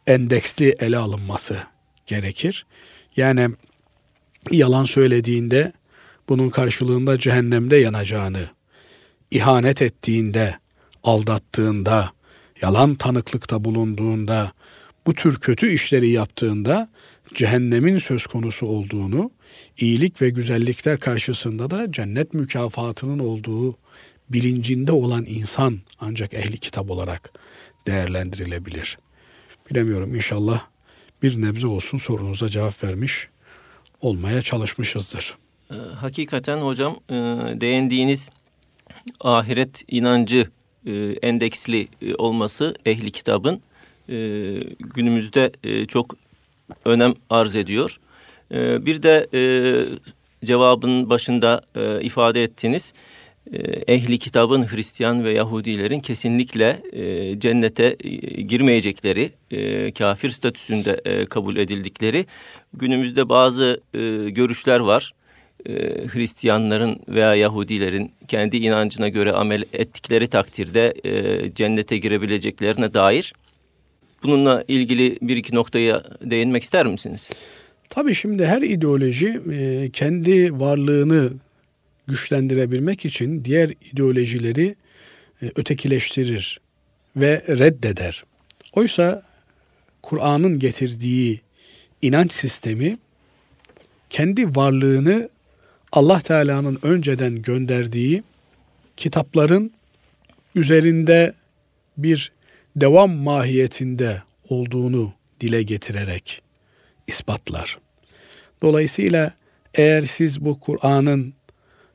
endeksli 0.07 0.75
ele 0.79 0.97
alınması 0.97 1.57
gerekir. 2.05 2.65
Yani 3.15 3.49
yalan 4.51 4.85
söylediğinde 4.85 5.71
bunun 6.29 6.49
karşılığında 6.49 7.17
cehennemde 7.17 7.75
yanacağını, 7.75 8.49
ihanet 9.31 9.81
ettiğinde, 9.81 10.55
aldattığında, 11.03 12.11
yalan 12.61 12.95
tanıklıkta 12.95 13.63
bulunduğunda, 13.63 14.51
bu 15.07 15.13
tür 15.13 15.39
kötü 15.39 15.71
işleri 15.71 16.09
yaptığında 16.09 16.89
cehennemin 17.35 17.97
söz 17.97 18.27
konusu 18.27 18.65
olduğunu, 18.65 19.31
iyilik 19.77 20.21
ve 20.21 20.29
güzellikler 20.29 20.99
karşısında 20.99 21.69
da 21.69 21.91
cennet 21.91 22.33
mükafatının 22.33 23.19
olduğu 23.19 23.77
bilincinde 24.29 24.91
olan 24.91 25.25
insan 25.27 25.79
ancak 25.99 26.33
ehli 26.33 26.57
kitap 26.57 26.91
olarak 26.91 27.31
değerlendirilebilir. 27.87 28.97
Bilemiyorum 29.69 30.15
inşallah 30.15 30.61
bir 31.23 31.41
nebze 31.41 31.67
olsun 31.67 31.97
sorunuza 31.97 32.49
cevap 32.49 32.83
vermiş 32.83 33.27
olmaya 34.01 34.41
çalışmışızdır. 34.41 35.37
Ee, 35.71 35.75
hakikaten 35.75 36.57
hocam 36.57 36.99
e, 37.09 37.13
değindiğiniz 37.61 38.29
ahiret 39.21 39.83
inancı 39.87 40.49
e, 40.85 40.93
endeksli 41.21 41.87
e, 42.01 42.15
olması 42.15 42.75
ehli 42.85 43.11
kitabın 43.11 43.61
günümüzde 44.93 45.51
çok 45.87 46.15
önem 46.85 47.13
arz 47.29 47.55
ediyor. 47.55 47.97
Bir 48.51 49.03
de 49.03 49.27
cevabın 50.45 51.09
başında 51.09 51.61
ifade 52.01 52.43
ettiğiniz 52.43 52.93
ehli 53.87 54.17
kitabın 54.19 54.63
Hristiyan 54.63 55.23
ve 55.23 55.31
Yahudilerin 55.31 55.99
kesinlikle 55.99 56.81
cennete 57.39 57.95
girmeyecekleri, 58.47 59.31
kafir 59.91 60.29
statüsünde 60.29 61.25
kabul 61.29 61.55
edildikleri 61.57 62.25
günümüzde 62.73 63.29
bazı 63.29 63.81
görüşler 64.29 64.79
var. 64.79 65.11
Hristiyanların 66.07 66.99
veya 67.07 67.35
Yahudilerin 67.35 68.11
kendi 68.27 68.57
inancına 68.57 69.09
göre 69.09 69.31
amel 69.31 69.63
ettikleri 69.73 70.27
takdirde 70.27 70.93
cennete 71.55 71.97
girebileceklerine 71.97 72.93
dair. 72.93 73.33
Bununla 74.25 74.63
ilgili 74.67 75.17
bir 75.21 75.37
iki 75.37 75.55
noktaya 75.55 76.03
değinmek 76.21 76.63
ister 76.63 76.85
misiniz? 76.85 77.29
Tabii 77.89 78.15
şimdi 78.15 78.45
her 78.45 78.61
ideoloji 78.61 79.41
kendi 79.93 80.59
varlığını 80.59 81.33
güçlendirebilmek 82.07 83.05
için 83.05 83.45
diğer 83.45 83.73
ideolojileri 83.91 84.75
e, 85.41 85.51
ötekileştirir 85.55 86.59
ve 87.15 87.43
reddeder. 87.47 88.23
Oysa 88.73 89.23
Kur'an'ın 90.01 90.59
getirdiği 90.59 91.41
inanç 92.01 92.33
sistemi 92.33 92.97
kendi 94.09 94.55
varlığını 94.55 95.29
Allah 95.91 96.19
Teala'nın 96.19 96.79
önceden 96.83 97.41
gönderdiği 97.41 98.23
kitapların 98.97 99.71
üzerinde 100.55 101.33
bir 101.97 102.31
devam 102.75 103.11
mahiyetinde 103.11 104.21
olduğunu 104.49 105.13
dile 105.41 105.63
getirerek 105.63 106.41
ispatlar. 107.07 107.77
Dolayısıyla 108.61 109.33
eğer 109.73 110.01
siz 110.01 110.45
bu 110.45 110.59
Kur'an'ın 110.59 111.33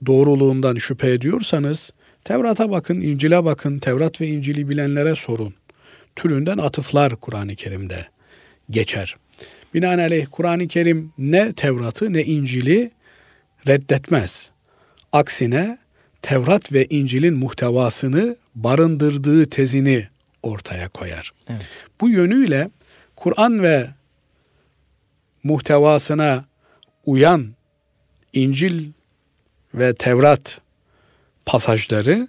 doğruluğundan 0.06 0.76
şüphe 0.76 1.10
ediyorsanız 1.10 1.90
Tevrat'a 2.24 2.70
bakın, 2.70 3.00
İncil'e 3.00 3.44
bakın, 3.44 3.78
Tevrat 3.78 4.20
ve 4.20 4.28
İncil'i 4.28 4.68
bilenlere 4.68 5.14
sorun. 5.14 5.54
Türünden 6.16 6.58
atıflar 6.58 7.16
Kur'an-ı 7.16 7.54
Kerim'de 7.54 8.06
geçer. 8.70 9.16
Binaenaleyh 9.74 10.26
Kur'an-ı 10.30 10.68
Kerim 10.68 11.12
ne 11.18 11.52
Tevrat'ı 11.52 12.12
ne 12.12 12.24
İncil'i 12.24 12.90
reddetmez. 13.68 14.50
Aksine 15.12 15.78
Tevrat 16.22 16.72
ve 16.72 16.86
İncil'in 16.90 17.34
muhtevasını 17.34 18.36
barındırdığı 18.54 19.46
tezini 19.46 20.08
ortaya 20.42 20.88
koyar. 20.88 21.32
Evet. 21.48 21.66
Bu 22.00 22.08
yönüyle 22.08 22.70
Kur'an 23.16 23.62
ve 23.62 23.90
muhtevasına 25.42 26.44
uyan 27.06 27.54
İncil 28.32 28.90
ve 29.74 29.94
Tevrat 29.94 30.60
pasajları 31.46 32.28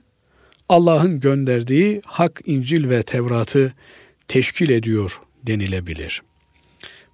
Allah'ın 0.69 1.19
gönderdiği 1.19 2.01
Hak, 2.05 2.41
İncil 2.45 2.89
ve 2.89 3.03
Tevrat'ı 3.03 3.73
teşkil 4.27 4.69
ediyor 4.69 5.21
denilebilir. 5.43 6.21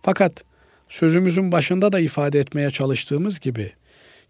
Fakat 0.02 0.44
sözümüzün 0.90 1.52
başında 1.52 1.92
da 1.92 2.00
ifade 2.00 2.40
etmeye 2.40 2.72
çalıştığımız 2.72 3.40
gibi 3.40 3.72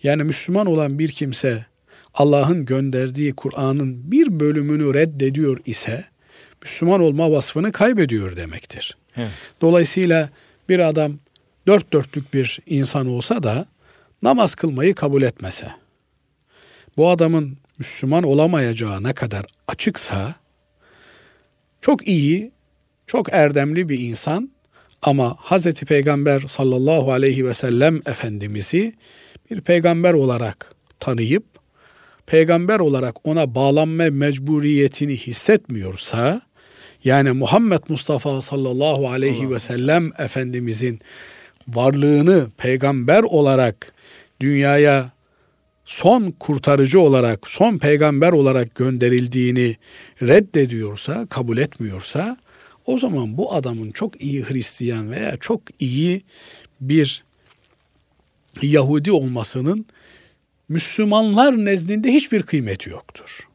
yani 0.04 0.24
Müslüman 0.24 0.68
olan 0.68 1.00
bir 1.00 1.12
kimse 1.12 1.66
Allah'ın 2.14 2.66
gönderdiği 2.66 3.34
Kur'an'ın 3.34 4.12
bir 4.12 4.40
bölümünü 4.40 4.94
reddediyor 4.94 5.60
ise 5.66 6.06
Müslüman 6.68 7.02
olma 7.02 7.32
vasfını 7.32 7.72
kaybediyor 7.72 8.36
demektir. 8.36 8.98
Evet. 9.18 9.30
Dolayısıyla 9.62 10.30
bir 10.70 10.80
adam 10.80 11.14
dört 11.68 11.94
dörtlük 11.94 12.34
bir 12.34 12.60
insan 12.66 13.08
olsa 13.08 13.44
da 13.44 13.66
namaz 14.22 14.56
kılmayı 14.56 14.96
kabul 14.96 15.22
etmese, 15.22 15.72
bu 16.98 17.10
adamın 17.10 17.58
Müslüman 17.80 18.24
olamayacağı 18.24 19.04
ne 19.04 19.14
kadar 19.14 19.46
açıksa 19.68 20.36
çok 21.82 22.08
iyi, 22.08 22.52
çok 23.08 23.34
erdemli 23.34 23.90
bir 23.90 24.00
insan 24.00 24.52
ama 25.02 25.36
Hazreti 25.40 25.86
Peygamber 25.86 26.40
sallallahu 26.40 27.12
aleyhi 27.12 27.46
ve 27.46 27.54
sellem 27.54 27.96
Efendimiz'i 28.06 28.94
bir 29.52 29.62
peygamber 29.62 30.14
olarak 30.14 30.76
tanıyıp 31.00 31.44
peygamber 32.26 32.80
olarak 32.80 33.28
ona 33.28 33.56
bağlanma 33.56 34.10
mecburiyetini 34.10 35.18
hissetmiyorsa 35.18 36.47
yani 37.08 37.32
Muhammed 37.32 37.84
Mustafa 37.90 38.42
sallallahu 38.42 39.10
aleyhi 39.10 39.52
ve 39.52 39.60
sellem 39.60 40.12
Efendimizin 40.18 41.00
varlığını 41.68 42.48
peygamber 42.58 43.24
olarak 43.24 43.94
dünyaya 44.40 45.12
son 45.86 46.32
kurtarıcı 46.32 47.00
olarak, 47.00 47.48
son 47.48 47.78
peygamber 47.78 48.32
olarak 48.32 48.76
gönderildiğini 48.76 49.76
reddediyorsa, 50.22 51.28
kabul 51.30 51.58
etmiyorsa 51.58 52.38
o 52.86 52.98
zaman 52.98 53.38
bu 53.38 53.54
adamın 53.54 53.92
çok 53.92 54.22
iyi 54.22 54.44
Hristiyan 54.44 55.12
veya 55.12 55.38
çok 55.38 55.62
iyi 55.80 56.22
bir 56.82 57.24
Yahudi 58.62 59.12
olmasının 59.12 59.86
Müslümanlar 60.70 61.66
nezdinde 61.66 62.14
hiçbir 62.14 62.44
kıymeti 62.44 62.90
yoktur. 62.90 63.48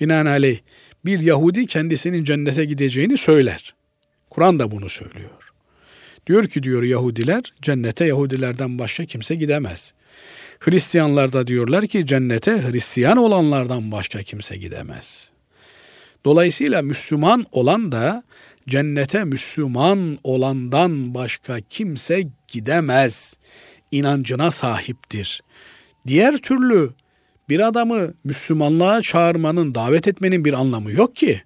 Binaenaleyh 0.00 0.58
bir 1.06 1.20
Yahudi 1.20 1.66
kendisinin 1.66 2.24
cennete 2.24 2.64
gideceğini 2.64 3.16
söyler. 3.16 3.74
Kur'an 4.30 4.58
da 4.58 4.70
bunu 4.70 4.88
söylüyor. 4.88 5.52
Diyor 6.26 6.46
ki 6.46 6.62
diyor 6.62 6.82
Yahudiler 6.82 7.52
cennete 7.62 8.04
Yahudilerden 8.04 8.78
başka 8.78 9.04
kimse 9.04 9.34
gidemez. 9.34 9.94
Hristiyanlar 10.60 11.32
da 11.32 11.46
diyorlar 11.46 11.86
ki 11.86 12.06
cennete 12.06 12.62
Hristiyan 12.62 13.16
olanlardan 13.16 13.92
başka 13.92 14.22
kimse 14.22 14.56
gidemez. 14.56 15.30
Dolayısıyla 16.24 16.82
Müslüman 16.82 17.46
olan 17.52 17.92
da 17.92 18.22
cennete 18.68 19.24
Müslüman 19.24 20.18
olandan 20.24 21.14
başka 21.14 21.60
kimse 21.60 22.28
gidemez. 22.48 23.36
İnancına 23.90 24.50
sahiptir. 24.50 25.42
Diğer 26.06 26.36
türlü 26.36 26.90
bir 27.48 27.66
adamı 27.68 28.14
Müslümanlığa 28.24 29.02
çağırmanın, 29.02 29.74
davet 29.74 30.08
etmenin 30.08 30.44
bir 30.44 30.52
anlamı 30.52 30.92
yok 30.92 31.16
ki. 31.16 31.42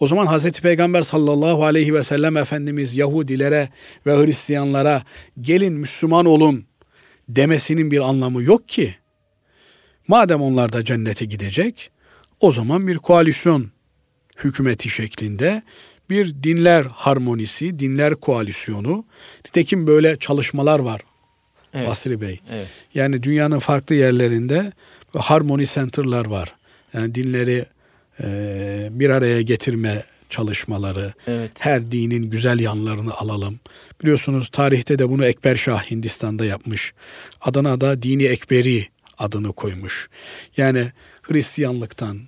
O 0.00 0.06
zaman 0.06 0.26
Hazreti 0.26 0.62
Peygamber 0.62 1.02
sallallahu 1.02 1.64
aleyhi 1.64 1.94
ve 1.94 2.02
sellem 2.02 2.36
Efendimiz 2.36 2.96
Yahudilere 2.96 3.68
ve 4.06 4.16
Hristiyanlara 4.16 5.02
gelin 5.40 5.72
Müslüman 5.72 6.26
olun 6.26 6.64
demesinin 7.28 7.90
bir 7.90 8.00
anlamı 8.00 8.42
yok 8.42 8.68
ki. 8.68 8.94
Madem 10.08 10.42
onlar 10.42 10.72
da 10.72 10.84
cennete 10.84 11.24
gidecek, 11.24 11.90
o 12.40 12.52
zaman 12.52 12.86
bir 12.86 12.96
koalisyon 12.96 13.70
hükümeti 14.36 14.88
şeklinde 14.88 15.62
bir 16.10 16.42
dinler 16.42 16.84
harmonisi, 16.84 17.78
dinler 17.78 18.14
koalisyonu. 18.14 19.04
Nitekim 19.46 19.86
böyle 19.86 20.18
çalışmalar 20.18 20.78
var 20.78 21.00
evet. 21.74 21.88
Basri 21.88 22.20
Bey. 22.20 22.40
Evet. 22.52 22.68
Yani 22.94 23.22
dünyanın 23.22 23.58
farklı 23.58 23.94
yerlerinde 23.94 24.72
harmony 25.16 25.64
center'lar 25.64 26.26
var. 26.26 26.54
Yani 26.92 27.14
dinleri 27.14 27.66
e, 28.22 28.88
bir 28.90 29.10
araya 29.10 29.42
getirme 29.42 30.04
çalışmaları, 30.30 31.12
evet. 31.26 31.50
her 31.60 31.92
dinin 31.92 32.30
güzel 32.30 32.60
yanlarını 32.60 33.14
alalım. 33.14 33.60
Biliyorsunuz 34.02 34.48
tarihte 34.48 34.98
de 34.98 35.08
bunu 35.08 35.24
Ekber 35.24 35.56
Şah 35.56 35.90
Hindistan'da 35.90 36.44
yapmış. 36.44 36.92
Adana 37.40 37.80
da 37.80 38.02
Dini 38.02 38.24
Ekberi 38.24 38.88
adını 39.18 39.52
koymuş. 39.52 40.08
Yani 40.56 40.92
Hristiyanlıktan, 41.22 42.18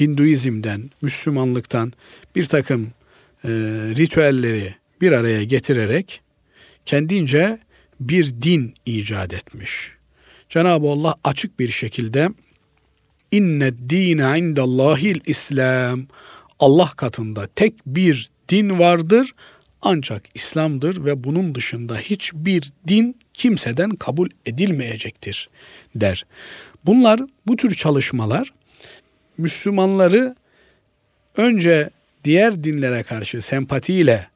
Hinduizm'den, 0.00 0.90
Müslümanlıktan 1.02 1.92
bir 2.36 2.44
takım 2.44 2.92
e, 3.44 3.48
ritüelleri 3.96 4.74
bir 5.00 5.12
araya 5.12 5.44
getirerek 5.44 6.20
kendince 6.86 7.58
bir 8.00 8.42
din 8.42 8.74
icat 8.86 9.34
etmiş. 9.34 9.90
Cenab-ı 10.48 10.88
Allah 10.88 11.14
açık 11.24 11.58
bir 11.58 11.68
şekilde 11.68 12.28
inne 13.32 13.78
dine 13.90 14.38
indallahil 14.38 15.20
İslam 15.26 16.06
Allah 16.58 16.90
katında 16.96 17.46
tek 17.46 17.74
bir 17.86 18.30
din 18.48 18.78
vardır 18.78 19.34
ancak 19.82 20.22
İslam'dır 20.34 21.04
ve 21.04 21.24
bunun 21.24 21.54
dışında 21.54 21.98
hiçbir 21.98 22.72
din 22.88 23.20
kimseden 23.32 23.90
kabul 23.90 24.28
edilmeyecektir 24.46 25.50
der. 25.94 26.26
Bunlar 26.86 27.20
bu 27.46 27.56
tür 27.56 27.74
çalışmalar 27.74 28.52
Müslümanları 29.38 30.34
önce 31.36 31.90
diğer 32.24 32.64
dinlere 32.64 33.02
karşı 33.02 33.42
sempatiyle 33.42 34.28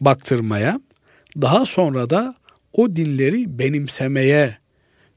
baktırmaya, 0.00 0.80
daha 1.40 1.66
sonra 1.66 2.10
da 2.10 2.34
o 2.72 2.96
dinleri 2.96 3.58
benimsemeye 3.58 4.58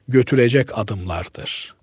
götürecek 0.08 0.78
adımlardır. 0.78 1.76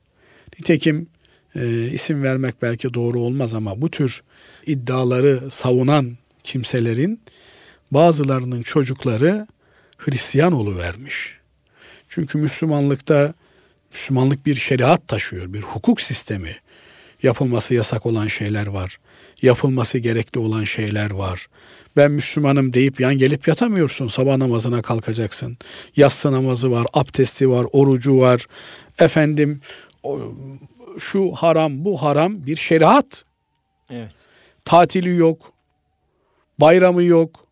Nitekim 0.58 1.06
e, 1.54 1.86
isim 1.86 2.22
vermek 2.22 2.62
belki 2.62 2.94
doğru 2.94 3.20
olmaz 3.20 3.54
ama 3.54 3.80
bu 3.80 3.90
tür 3.90 4.22
iddiaları 4.66 5.50
savunan 5.50 6.16
kimselerin 6.44 7.20
bazılarının 7.90 8.62
çocukları 8.62 9.46
Hristiyan 9.98 10.52
vermiş. 10.78 11.36
Çünkü 12.08 12.38
Müslümanlıkta 12.38 13.34
Müslümanlık 13.92 14.46
bir 14.46 14.54
şeriat 14.54 15.08
taşıyor, 15.08 15.52
bir 15.52 15.62
hukuk 15.62 16.00
sistemi. 16.00 16.56
Yapılması 17.26 17.74
yasak 17.74 18.06
olan 18.06 18.26
şeyler 18.26 18.66
var. 18.66 18.98
Yapılması 19.42 19.98
gerekli 19.98 20.38
olan 20.38 20.64
şeyler 20.64 21.10
var. 21.10 21.46
Ben 21.96 22.10
Müslümanım 22.10 22.72
deyip 22.72 23.00
yan 23.00 23.18
gelip 23.18 23.48
yatamıyorsun. 23.48 24.08
Sabah 24.08 24.36
namazına 24.36 24.82
kalkacaksın. 24.82 25.58
Yatsı 25.96 26.32
namazı 26.32 26.70
var, 26.70 26.86
abdesti 26.92 27.50
var, 27.50 27.66
orucu 27.72 28.18
var. 28.18 28.46
Efendim 28.98 29.60
şu 30.98 31.32
haram, 31.32 31.84
bu 31.84 32.02
haram 32.02 32.46
bir 32.46 32.56
şeriat. 32.56 33.24
Evet. 33.90 34.14
Tatili 34.64 35.16
yok. 35.16 35.52
Bayramı 36.58 37.02
yok. 37.02 37.46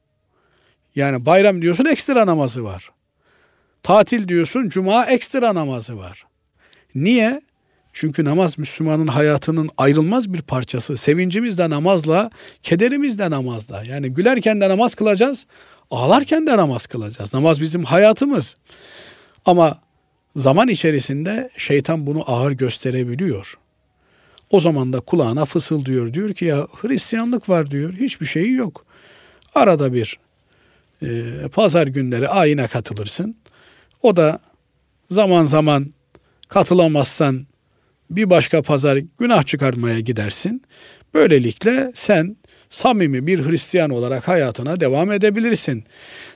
Yani 0.97 1.27
bayram 1.27 1.63
diyorsun 1.63 1.85
ekstra 1.85 2.27
namazı 2.27 2.65
var. 2.65 2.91
Tatil 3.83 4.29
diyorsun 4.29 4.69
cuma 4.69 5.07
ekstra 5.07 5.55
namazı 5.55 5.99
var. 5.99 6.27
Niye? 6.95 7.43
Çünkü 7.95 8.25
namaz 8.25 8.59
Müslümanın 8.59 9.07
hayatının 9.07 9.71
ayrılmaz 9.79 10.33
bir 10.33 10.43
parçası. 10.43 10.97
Sevincimiz 10.97 11.59
de 11.59 11.71
namazla, 11.71 12.31
kederimiz 12.63 13.19
de 13.19 13.31
namazla. 13.31 13.85
Yani 13.85 14.09
gülerken 14.09 14.61
de 14.61 14.69
namaz 14.69 14.95
kılacağız, 14.95 15.47
ağlarken 15.91 16.47
de 16.47 16.57
namaz 16.57 16.87
kılacağız. 16.87 17.35
Namaz 17.35 17.61
bizim 17.61 17.85
hayatımız. 17.85 18.57
Ama 19.47 19.79
zaman 20.37 20.69
içerisinde 20.69 21.51
şeytan 21.57 22.07
bunu 22.07 22.25
ağır 22.27 22.53
gösterebiliyor. 22.53 23.59
O 24.51 24.61
zaman 24.61 24.93
da 24.93 25.01
kulağına 25.01 25.45
fısıldıyor. 25.45 26.15
Diyor 26.15 26.33
ki 26.33 26.45
ya 26.45 26.67
Hristiyanlık 26.81 27.49
var 27.49 27.71
diyor. 27.71 27.93
Hiçbir 27.93 28.27
şeyi 28.27 28.53
yok. 28.53 28.87
Arada 29.55 29.93
bir 29.93 30.19
e, 31.03 31.23
pazar 31.53 31.87
günleri 31.87 32.29
ayine 32.29 32.67
katılırsın. 32.67 33.37
O 34.03 34.17
da 34.17 34.39
zaman 35.11 35.45
zaman 35.45 35.95
katılamazsan 36.49 37.47
bir 38.11 38.31
başka 38.31 38.63
pazar 38.63 39.01
günah 39.19 39.43
çıkarmaya 39.43 40.01
gidersin. 40.01 40.63
Böylelikle 41.15 41.93
sen 41.95 42.37
samimi 42.71 43.27
bir 43.27 43.45
Hristiyan 43.45 43.91
olarak 43.91 44.29
hayatına 44.29 44.81
devam 44.81 45.13
edebilirsin. 45.13 45.85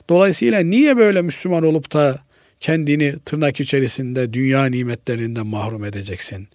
Dolayısıyla 0.09 0.59
niye 0.59 0.97
böyle 0.97 1.21
Müslüman 1.21 1.63
olup 1.63 1.93
da 1.93 2.19
kendini 2.59 3.15
tırnak 3.25 3.59
içerisinde 3.59 4.33
dünya 4.33 4.65
nimetlerinden 4.65 5.47
mahrum 5.47 5.85
edeceksin? 5.85 6.47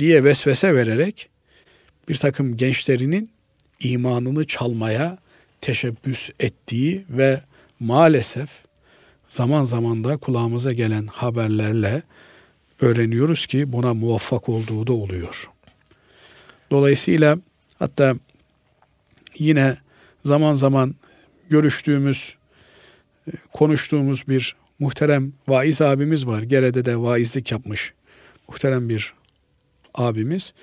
diye 0.00 0.24
vesvese 0.24 0.74
vererek 0.74 1.28
bir 2.08 2.14
takım 2.14 2.56
gençlerinin 2.56 3.30
imanını 3.80 4.46
çalmaya 4.46 5.18
teşebbüs 5.60 6.30
ettiği 6.40 7.04
ve 7.10 7.40
maalesef 7.80 8.50
zaman 9.28 9.62
zaman 9.62 10.04
da 10.04 10.16
kulağımıza 10.16 10.72
gelen 10.72 11.06
haberlerle 11.06 12.02
öğreniyoruz 12.80 13.46
ki 13.46 13.72
buna 13.72 13.94
muvaffak 13.94 14.48
olduğu 14.48 14.86
da 14.86 14.92
oluyor. 14.92 15.50
Dolayısıyla 16.70 17.38
hatta 17.78 18.14
yine 19.38 19.76
zaman 20.24 20.52
zaman 20.52 20.94
görüştüğümüz, 21.50 22.34
e, 23.28 23.30
konuştuğumuz 23.52 24.28
bir 24.28 24.56
muhterem 24.78 25.32
vaiz 25.48 25.80
abimiz 25.80 26.26
var. 26.26 26.42
Gere'de 26.42 26.84
de 26.84 26.96
vaizlik 26.96 27.52
yapmış 27.52 27.92
muhterem 28.48 28.88
bir 28.88 29.14
abimiz. 29.94 30.54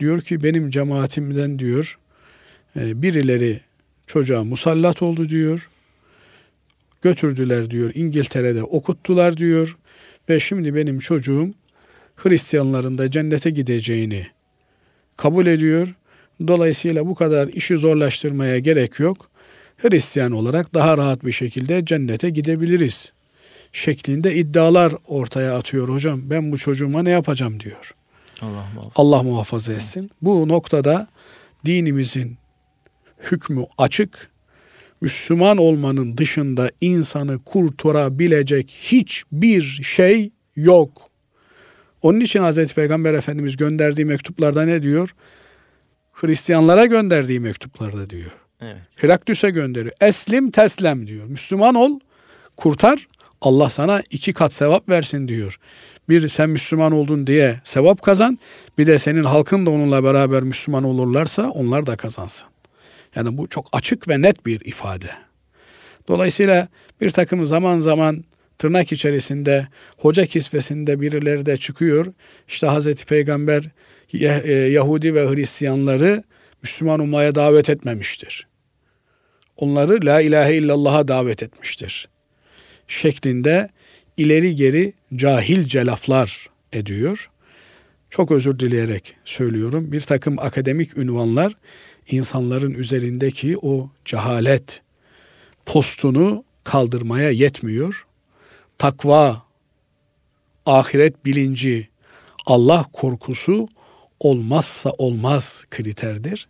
Diyor 0.00 0.20
ki 0.20 0.42
benim 0.42 0.70
cemaatimden 0.70 1.58
diyor 1.58 1.98
e, 2.76 3.02
birileri 3.02 3.60
çocuğa 4.06 4.44
musallat 4.44 5.02
oldu 5.02 5.28
diyor. 5.28 5.68
Götürdüler 7.02 7.70
diyor 7.70 7.90
İngiltere'de 7.94 8.62
okuttular 8.62 9.36
diyor. 9.36 9.76
Ve 10.28 10.40
şimdi 10.40 10.74
benim 10.74 10.98
çocuğum 10.98 11.50
Hristiyanların 12.16 12.98
da 12.98 13.10
cennete 13.10 13.50
gideceğini 13.50 14.26
kabul 15.16 15.46
ediyor. 15.46 15.94
Dolayısıyla 16.46 17.06
bu 17.06 17.14
kadar 17.14 17.48
işi 17.48 17.76
zorlaştırmaya 17.76 18.58
gerek 18.58 19.00
yok. 19.00 19.30
Hristiyan 19.76 20.32
olarak 20.32 20.74
daha 20.74 20.98
rahat 20.98 21.24
bir 21.24 21.32
şekilde 21.32 21.84
cennete 21.84 22.30
gidebiliriz 22.30 23.12
şeklinde 23.72 24.34
iddialar 24.34 24.92
ortaya 25.08 25.56
atıyor 25.58 25.88
hocam. 25.88 26.20
Ben 26.30 26.52
bu 26.52 26.58
çocuğuma 26.58 27.02
ne 27.02 27.10
yapacağım 27.10 27.60
diyor. 27.60 27.94
Allah 28.42 28.64
muhafaza, 28.74 28.92
Allah 28.96 29.22
muhafaza 29.22 29.72
etsin. 29.72 30.00
Evet. 30.00 30.10
Bu 30.22 30.48
noktada 30.48 31.08
dinimizin 31.64 32.36
hükmü 33.30 33.66
açık. 33.78 34.30
Müslüman 35.04 35.56
olmanın 35.56 36.16
dışında 36.16 36.70
insanı 36.80 37.38
kurtarabilecek 37.38 38.78
hiçbir 38.82 39.62
şey 39.62 40.30
yok. 40.56 41.10
Onun 42.02 42.20
için 42.20 42.40
Hazreti 42.40 42.74
Peygamber 42.74 43.14
Efendimiz 43.14 43.56
gönderdiği 43.56 44.04
mektuplarda 44.04 44.64
ne 44.64 44.82
diyor? 44.82 45.14
Hristiyanlara 46.12 46.86
gönderdiği 46.86 47.40
mektuplarda 47.40 48.10
diyor. 48.10 48.30
Evet. 48.60 48.76
Heraklüs'e 48.96 49.50
gönderiyor. 49.50 49.94
Eslim 50.00 50.50
teslem 50.50 51.06
diyor. 51.06 51.26
Müslüman 51.26 51.74
ol, 51.74 52.00
kurtar. 52.56 53.08
Allah 53.40 53.70
sana 53.70 54.02
iki 54.10 54.32
kat 54.32 54.52
sevap 54.52 54.88
versin 54.88 55.28
diyor. 55.28 55.58
Bir 56.08 56.28
sen 56.28 56.50
Müslüman 56.50 56.92
oldun 56.92 57.26
diye 57.26 57.60
sevap 57.64 58.02
kazan. 58.02 58.38
Bir 58.78 58.86
de 58.86 58.98
senin 58.98 59.24
halkın 59.24 59.66
da 59.66 59.70
onunla 59.70 60.04
beraber 60.04 60.42
Müslüman 60.42 60.84
olurlarsa 60.84 61.50
onlar 61.50 61.86
da 61.86 61.96
kazansın. 61.96 62.53
Yani 63.16 63.38
bu 63.38 63.48
çok 63.48 63.68
açık 63.72 64.08
ve 64.08 64.22
net 64.22 64.46
bir 64.46 64.60
ifade. 64.60 65.10
Dolayısıyla 66.08 66.68
bir 67.00 67.10
takım 67.10 67.44
zaman 67.44 67.78
zaman 67.78 68.24
tırnak 68.58 68.92
içerisinde 68.92 69.68
hoca 69.98 70.26
kisvesinde 70.26 71.00
birileri 71.00 71.46
de 71.46 71.56
çıkıyor. 71.56 72.06
İşte 72.48 72.66
Hazreti 72.66 73.06
Peygamber 73.06 73.64
e, 74.12 74.52
Yahudi 74.52 75.14
ve 75.14 75.28
Hristiyanları 75.28 76.22
Müslüman 76.62 77.00
olmaya 77.00 77.34
davet 77.34 77.70
etmemiştir. 77.70 78.46
Onları 79.56 80.06
la 80.06 80.20
ilahe 80.20 80.54
illallah'a 80.54 81.08
davet 81.08 81.42
etmiştir. 81.42 82.08
Şeklinde 82.88 83.68
ileri 84.16 84.56
geri 84.56 84.92
cahilce 85.16 85.86
laflar 85.86 86.50
ediyor. 86.72 87.30
Çok 88.10 88.30
özür 88.30 88.58
dileyerek 88.58 89.16
söylüyorum. 89.24 89.92
Bir 89.92 90.00
takım 90.00 90.38
akademik 90.38 90.98
ünvanlar 90.98 91.54
insanların 92.08 92.74
üzerindeki 92.74 93.58
o 93.62 93.90
cehalet 94.04 94.82
postunu 95.66 96.44
kaldırmaya 96.64 97.30
yetmiyor. 97.30 98.06
Takva, 98.78 99.42
ahiret 100.66 101.24
bilinci, 101.24 101.88
Allah 102.46 102.86
korkusu 102.92 103.68
olmazsa 104.20 104.90
olmaz 104.90 105.64
kriterdir. 105.70 106.48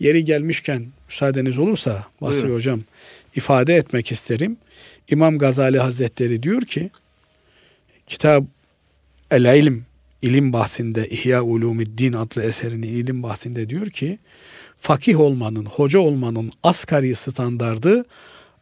Yeri 0.00 0.24
gelmişken 0.24 0.86
müsaadeniz 1.08 1.58
olursa 1.58 2.04
Basri 2.20 2.42
Buyurun. 2.42 2.54
Hocam 2.54 2.80
ifade 3.36 3.76
etmek 3.76 4.12
isterim. 4.12 4.56
İmam 5.08 5.38
Gazali 5.38 5.78
Hazretleri 5.78 6.42
diyor 6.42 6.62
ki 6.62 6.90
kitap 8.06 8.44
El 9.30 9.58
İlm 9.58 9.84
ilim 10.22 10.52
bahsinde 10.52 11.08
İhya 11.08 11.42
Ulumiddin 11.42 12.12
adlı 12.12 12.42
eserinin 12.42 12.88
ilim 12.88 13.22
bahsinde 13.22 13.70
diyor 13.70 13.86
ki 13.86 14.18
fakih 14.80 15.20
olmanın, 15.20 15.64
hoca 15.64 15.98
olmanın 15.98 16.52
asgari 16.62 17.14
standardı 17.14 18.04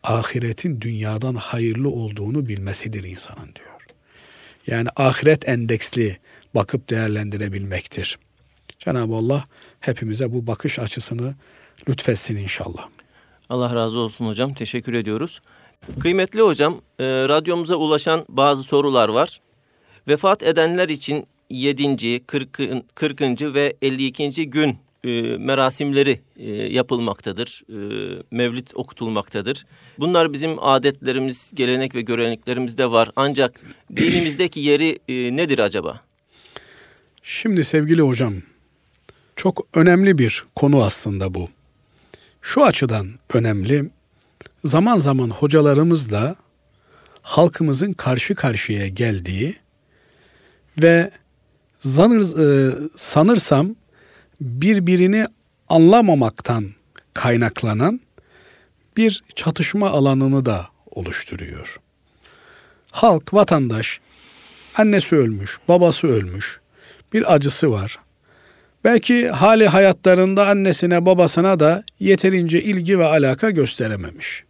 ahiretin 0.02 0.80
dünyadan 0.80 1.34
hayırlı 1.34 1.90
olduğunu 1.90 2.48
bilmesidir 2.48 3.04
insanın 3.04 3.54
diyor. 3.54 3.68
Yani 4.66 4.88
ahiret 4.96 5.48
endeksli 5.48 6.18
bakıp 6.54 6.90
değerlendirebilmektir. 6.90 8.18
Cenab-ı 8.78 9.14
Allah 9.14 9.44
hepimize 9.80 10.32
bu 10.32 10.46
bakış 10.46 10.78
açısını 10.78 11.34
lütfetsin 11.88 12.36
inşallah. 12.36 12.88
Allah 13.48 13.74
razı 13.74 13.98
olsun 13.98 14.26
hocam. 14.26 14.54
Teşekkür 14.54 14.94
ediyoruz. 14.94 15.40
Kıymetli 16.00 16.40
hocam, 16.40 16.80
e, 16.98 17.04
radyomuza 17.04 17.76
ulaşan 17.76 18.24
bazı 18.28 18.62
sorular 18.62 19.08
var. 19.08 19.40
Vefat 20.08 20.42
edenler 20.42 20.88
için 20.88 21.26
7. 21.50 22.26
40. 22.26 22.58
40. 22.94 23.54
ve 23.54 23.76
52. 23.82 24.50
gün 24.50 24.78
e, 25.04 25.36
merasimleri 25.38 26.20
e, 26.36 26.50
yapılmaktadır. 26.52 27.62
E, 27.68 27.78
mevlid 28.30 28.68
okutulmaktadır. 28.74 29.66
Bunlar 29.98 30.32
bizim 30.32 30.56
adetlerimiz, 30.58 31.50
gelenek 31.54 31.94
ve 31.94 32.00
göreneklerimizde 32.00 32.90
var. 32.90 33.10
Ancak 33.16 33.60
dinimizdeki 33.96 34.60
yeri 34.60 34.98
e, 35.08 35.36
nedir 35.36 35.58
acaba? 35.58 36.00
Şimdi 37.22 37.64
sevgili 37.64 38.02
hocam, 38.02 38.34
çok 39.36 39.66
önemli 39.74 40.18
bir 40.18 40.44
konu 40.54 40.84
aslında 40.84 41.34
bu. 41.34 41.48
Şu 42.42 42.64
açıdan 42.64 43.08
önemli. 43.34 43.90
Zaman 44.64 44.98
zaman 44.98 45.30
hocalarımızla 45.30 46.36
halkımızın 47.22 47.92
karşı 47.92 48.34
karşıya 48.34 48.88
geldiği 48.88 49.56
ve 50.82 51.10
zanır, 51.80 52.20
e, 52.20 52.74
sanırsam 52.96 53.76
birbirini 54.40 55.26
anlamamaktan 55.68 56.70
kaynaklanan 57.14 58.00
bir 58.96 59.22
çatışma 59.34 59.90
alanını 59.90 60.46
da 60.46 60.66
oluşturuyor. 60.90 61.80
Halk, 62.92 63.34
vatandaş, 63.34 64.00
annesi 64.76 65.16
ölmüş, 65.16 65.58
babası 65.68 66.06
ölmüş, 66.06 66.60
bir 67.12 67.34
acısı 67.34 67.72
var. 67.72 67.98
Belki 68.84 69.28
hali 69.28 69.68
hayatlarında 69.68 70.48
annesine, 70.48 71.06
babasına 71.06 71.60
da 71.60 71.84
yeterince 72.00 72.62
ilgi 72.62 72.98
ve 72.98 73.04
alaka 73.04 73.50
gösterememiş. 73.50 74.44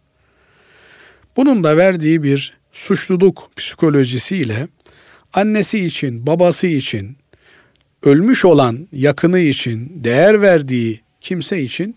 Bunun 1.37 1.63
da 1.63 1.77
verdiği 1.77 2.23
bir 2.23 2.57
suçluluk 2.73 3.51
psikolojisiyle 3.55 4.67
annesi 5.33 5.85
için, 5.85 6.27
babası 6.27 6.67
için, 6.67 7.17
ölmüş 8.03 8.45
olan 8.45 8.87
yakını 8.91 9.39
için, 9.39 10.03
değer 10.03 10.41
verdiği 10.41 11.01
kimse 11.21 11.61
için 11.61 11.95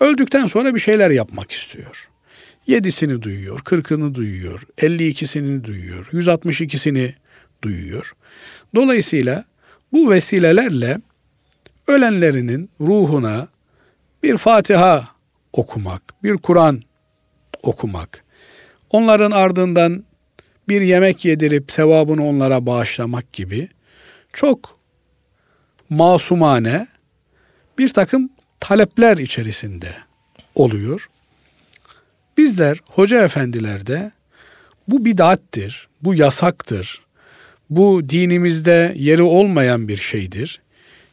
öldükten 0.00 0.46
sonra 0.46 0.74
bir 0.74 0.80
şeyler 0.80 1.10
yapmak 1.10 1.52
istiyor. 1.52 2.08
Yedisini 2.66 3.22
duyuyor, 3.22 3.60
kırkını 3.60 4.14
duyuyor, 4.14 4.62
elli 4.78 5.08
ikisini 5.08 5.64
duyuyor, 5.64 6.08
yüz 6.12 6.28
altmış 6.28 6.60
ikisini 6.60 7.14
duyuyor. 7.62 8.12
Dolayısıyla 8.74 9.44
bu 9.92 10.10
vesilelerle 10.10 10.98
ölenlerinin 11.86 12.70
ruhuna 12.80 13.48
bir 14.22 14.36
Fatiha 14.36 15.08
okumak, 15.52 16.02
bir 16.22 16.36
Kur'an 16.36 16.82
okumak, 17.62 18.24
onların 18.90 19.30
ardından 19.30 20.04
bir 20.68 20.80
yemek 20.80 21.24
yedirip 21.24 21.72
sevabını 21.72 22.26
onlara 22.26 22.66
bağışlamak 22.66 23.32
gibi 23.32 23.68
çok 24.32 24.79
masumane 25.90 26.88
bir 27.78 27.88
takım 27.88 28.30
talepler 28.60 29.18
içerisinde 29.18 29.94
oluyor. 30.54 31.10
Bizler 32.38 32.78
hoca 32.86 33.24
efendilerde 33.24 34.10
bu 34.88 35.04
bidattir, 35.04 35.88
bu 36.02 36.14
yasaktır, 36.14 37.02
bu 37.70 38.08
dinimizde 38.08 38.94
yeri 38.96 39.22
olmayan 39.22 39.88
bir 39.88 39.96
şeydir 39.96 40.60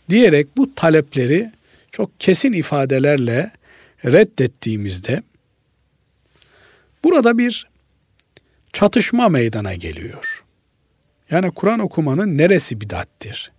diyerek 0.09 0.57
bu 0.57 0.75
talepleri 0.75 1.51
çok 1.91 2.19
kesin 2.19 2.53
ifadelerle 2.53 3.51
reddettiğimizde 4.05 5.23
burada 7.03 7.37
bir 7.37 7.67
çatışma 8.73 9.29
meydana 9.29 9.73
geliyor. 9.73 10.43
Yani 11.31 11.51
Kur'an 11.51 11.79
okumanın 11.79 12.37
neresi 12.37 12.81
bidattir? 12.81 13.51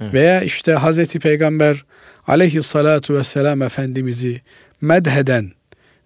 Veya 0.00 0.42
işte 0.42 0.72
Hazreti 0.72 1.18
Peygamber 1.18 1.84
aleyhissalatu 2.26 3.14
vesselam 3.14 3.62
Efendimiz'i 3.62 4.42
medheden 4.80 5.52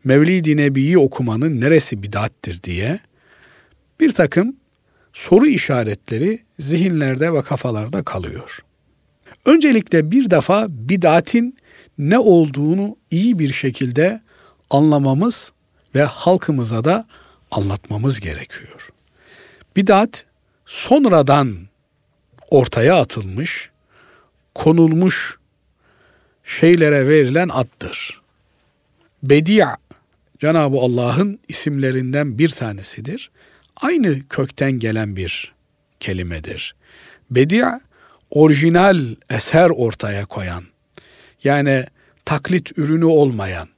Mevlid-i 0.05 0.57
Nebi'yi 0.57 0.99
okumanın 0.99 1.61
neresi 1.61 2.03
bidattir 2.03 2.63
diye 2.63 3.01
bir 4.01 4.13
takım 4.13 4.57
soru 5.13 5.47
işaretleri 5.47 6.39
zihinlerde 6.59 7.33
ve 7.33 7.43
kafalarda 7.43 8.03
kalıyor. 8.03 8.65
Öncelikle 9.45 10.11
bir 10.11 10.31
defa 10.31 10.67
bidatin 10.69 11.59
ne 11.99 12.19
olduğunu 12.19 12.97
iyi 13.11 13.39
bir 13.39 13.53
şekilde 13.53 14.21
anlamamız 14.71 15.53
ve 15.95 16.03
halkımıza 16.03 16.85
da 16.85 17.07
anlatmamız 17.51 18.21
gerekiyor. 18.21 18.91
Bidat 19.77 20.25
sonradan 20.67 21.57
ortaya 22.51 23.01
atılmış, 23.01 23.71
konulmuş 24.55 25.39
şeylere 26.45 27.09
verilen 27.09 27.49
addır. 27.49 28.21
Bedia 29.23 29.77
Cenab-ı 30.39 30.77
Allah'ın 30.77 31.39
isimlerinden 31.49 32.39
bir 32.39 32.49
tanesidir. 32.49 33.31
Aynı 33.77 34.29
kökten 34.29 34.73
gelen 34.73 35.17
bir 35.17 35.55
kelimedir. 36.01 36.75
Bedia 37.31 37.81
orijinal 38.31 39.01
eser 39.31 39.71
ortaya 39.71 40.25
koyan 40.25 40.65
yani 41.45 41.87
taklit 42.25 42.79
ürünü 42.79 43.05
olmayan 43.05 43.69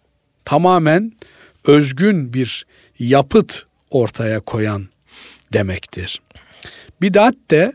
tamamen 0.44 1.12
özgün 1.64 2.32
bir 2.32 2.66
yapıt 2.98 3.66
ortaya 3.90 4.40
koyan 4.40 4.88
demektir. 5.52 6.22
Bidat 7.00 7.34
de 7.50 7.72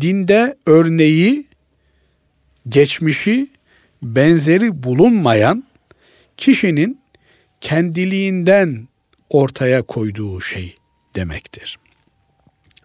dinde 0.00 0.56
örneği, 0.66 1.44
geçmişi, 2.68 3.48
benzeri 4.02 4.82
bulunmayan 4.82 5.64
kişinin 6.36 7.00
kendiliğinden 7.60 8.88
ortaya 9.30 9.82
koyduğu 9.82 10.40
şey 10.40 10.74
demektir. 11.14 11.78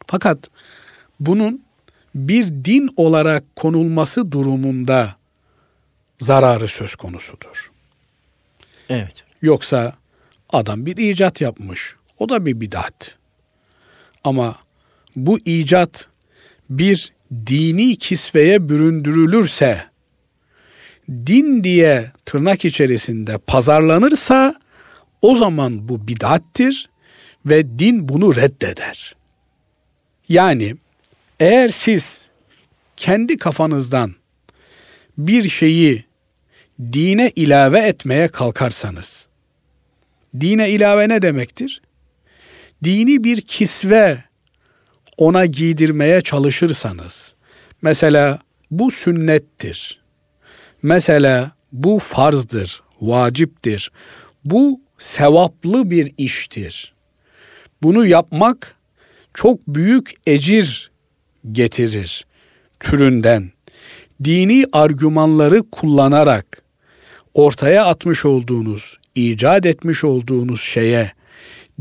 Fakat 0.08 0.50
bunun 1.20 1.66
bir 2.16 2.48
din 2.48 2.90
olarak 2.98 3.56
konulması 3.56 4.32
durumunda 4.32 5.16
zararı 6.20 6.68
söz 6.68 6.96
konusudur. 6.96 7.72
Evet. 8.90 9.24
Yoksa 9.42 9.96
adam 10.50 10.86
bir 10.86 10.98
icat 10.98 11.42
yapmış. 11.42 11.96
O 12.18 12.30
da 12.30 12.46
bir 12.46 12.62
bidat. 12.62 13.18
Ama 14.24 14.56
bu 15.16 15.40
icat 15.40 16.08
bir 16.70 17.14
dini 17.48 17.96
kisveye 17.96 18.70
büründürülürse, 18.70 19.84
din 21.10 21.64
diye 21.64 22.12
tırnak 22.26 22.66
içerisinde 22.66 23.38
pazarlanırsa 23.38 24.56
o 25.22 25.36
zaman 25.36 25.90
bu 25.90 26.08
bidattir 26.08 26.90
ve 27.46 27.80
din 27.80 28.10
bunu 28.10 28.36
reddeder. 28.36 29.16
Yani 30.30 30.76
eğer 31.40 31.70
siz 31.70 32.26
kendi 32.98 33.38
kafanızdan 33.38 34.16
bir 35.18 35.50
şeyi 35.50 36.06
dine 36.80 37.32
ilave 37.36 37.80
etmeye 37.80 38.28
kalkarsanız, 38.28 39.28
dine 40.40 40.70
ilave 40.70 41.10
ne 41.10 41.22
demektir? 41.22 41.82
Dini 42.84 43.24
bir 43.24 43.42
kisve 43.42 44.24
ona 45.18 45.46
giydirmeye 45.46 46.22
çalışırsanız, 46.22 47.36
mesela 47.82 48.40
bu 48.72 48.92
sünnettir, 48.92 50.02
mesela 50.84 51.52
bu 51.72 52.00
farzdır, 52.00 52.82
vaciptir, 53.02 53.92
bu 54.46 54.82
sevaplı 54.98 55.92
bir 55.92 56.14
iştir. 56.18 56.94
Bunu 57.84 58.06
yapmak 58.06 58.76
çok 59.34 59.68
büyük 59.68 60.14
ecir 60.28 60.92
getirir 61.52 62.26
türünden. 62.80 63.52
Dini 64.24 64.66
argümanları 64.72 65.64
kullanarak 65.72 66.62
ortaya 67.34 67.86
atmış 67.86 68.26
olduğunuz, 68.26 68.98
icat 69.16 69.66
etmiş 69.66 70.04
olduğunuz 70.04 70.62
şeye 70.62 71.12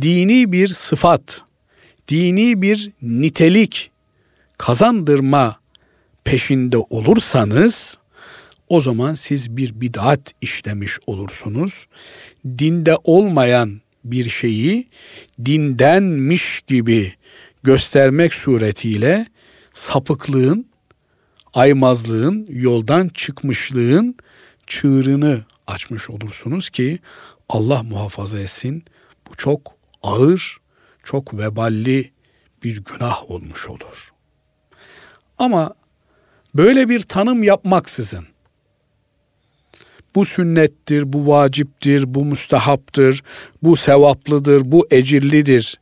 dini 0.01 0.53
bir 0.53 0.69
sıfat, 0.69 1.43
dini 2.09 2.63
bir 2.63 2.93
nitelik 3.03 3.91
kazandırma 4.59 5.61
peşinde 6.25 6.79
olursanız 6.79 7.99
o 8.69 8.81
zaman 8.81 9.15
siz 9.15 9.57
bir 9.57 9.81
bid'at 9.81 10.33
işlemiş 10.41 10.99
olursunuz. 11.07 11.87
Dinde 12.47 12.97
olmayan 13.05 13.81
bir 14.05 14.31
şeyi 14.31 14.89
dindenmiş 15.45 16.63
gibi 16.67 17.15
göstermek 17.63 18.35
suretiyle 18.35 19.27
sapıklığın, 19.75 20.67
aymazlığın, 21.55 22.47
yoldan 22.51 23.09
çıkmışlığın 23.09 24.17
çığırını 24.67 25.45
açmış 25.67 26.11
olursunuz 26.11 26.71
ki 26.71 26.99
Allah 27.49 27.83
muhafaza 27.83 28.39
etsin 28.39 28.85
bu 29.31 29.37
çok 29.37 29.73
ağır, 30.03 30.57
çok 31.05 31.39
veballi 31.39 32.11
bir 32.63 32.85
günah 32.85 33.31
olmuş 33.31 33.69
olur. 33.69 34.13
Ama 35.39 35.75
böyle 36.55 36.89
bir 36.89 37.01
tanım 37.01 37.43
yapmaksızın 37.43 38.27
bu 40.15 40.25
sünnettir, 40.25 41.13
bu 41.13 41.29
vaciptir, 41.29 42.15
bu 42.15 42.25
müstehaptır, 42.25 43.23
bu 43.63 43.77
sevaplıdır, 43.77 44.73
bu 44.73 44.87
ecirlidir 44.91 45.81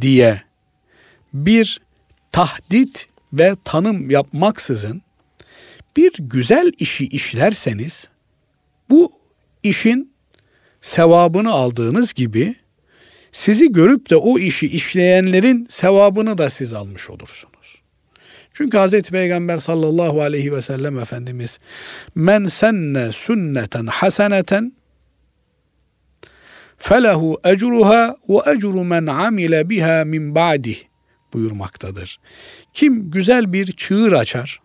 diye 0.00 0.42
bir 1.34 1.80
tahdit 2.32 3.08
ve 3.32 3.56
tanım 3.64 4.10
yapmaksızın 4.10 5.02
bir 5.96 6.12
güzel 6.18 6.72
işi 6.78 7.04
işlerseniz 7.04 8.08
bu 8.90 9.12
işin 9.62 10.12
sevabını 10.80 11.50
aldığınız 11.50 12.12
gibi 12.12 12.54
sizi 13.32 13.72
görüp 13.72 14.10
de 14.10 14.16
o 14.16 14.38
işi 14.38 14.66
işleyenlerin 14.66 15.66
sevabını 15.70 16.38
da 16.38 16.50
siz 16.50 16.72
almış 16.72 17.10
olursunuz. 17.10 17.82
Çünkü 18.54 18.78
Hazreti 18.78 19.10
Peygamber 19.10 19.58
sallallahu 19.58 20.22
aleyhi 20.22 20.52
ve 20.52 20.60
sellem 20.60 20.98
Efendimiz 20.98 21.58
men 22.14 22.44
senne 22.44 23.12
sünneten 23.12 23.86
haseneten 23.86 24.72
felehu 26.78 27.40
ecruha 27.44 28.16
ve 28.28 28.52
ecru 28.52 28.84
men 28.84 29.06
amile 29.06 29.70
biha 29.70 30.04
min 30.04 30.34
ba'dih 30.34 30.78
buyurmaktadır. 31.32 32.20
Kim 32.74 33.10
güzel 33.10 33.52
bir 33.52 33.72
çığır 33.72 34.12
açar 34.12 34.60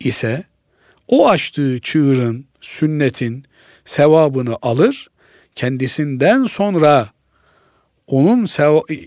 ise 0.00 0.44
o 1.08 1.28
açtığı 1.28 1.80
çığırın, 1.80 2.46
sünnetin 2.60 3.44
sevabını 3.84 4.56
alır, 4.62 5.10
kendisinden 5.54 6.44
sonra 6.44 7.08
onun 8.08 8.48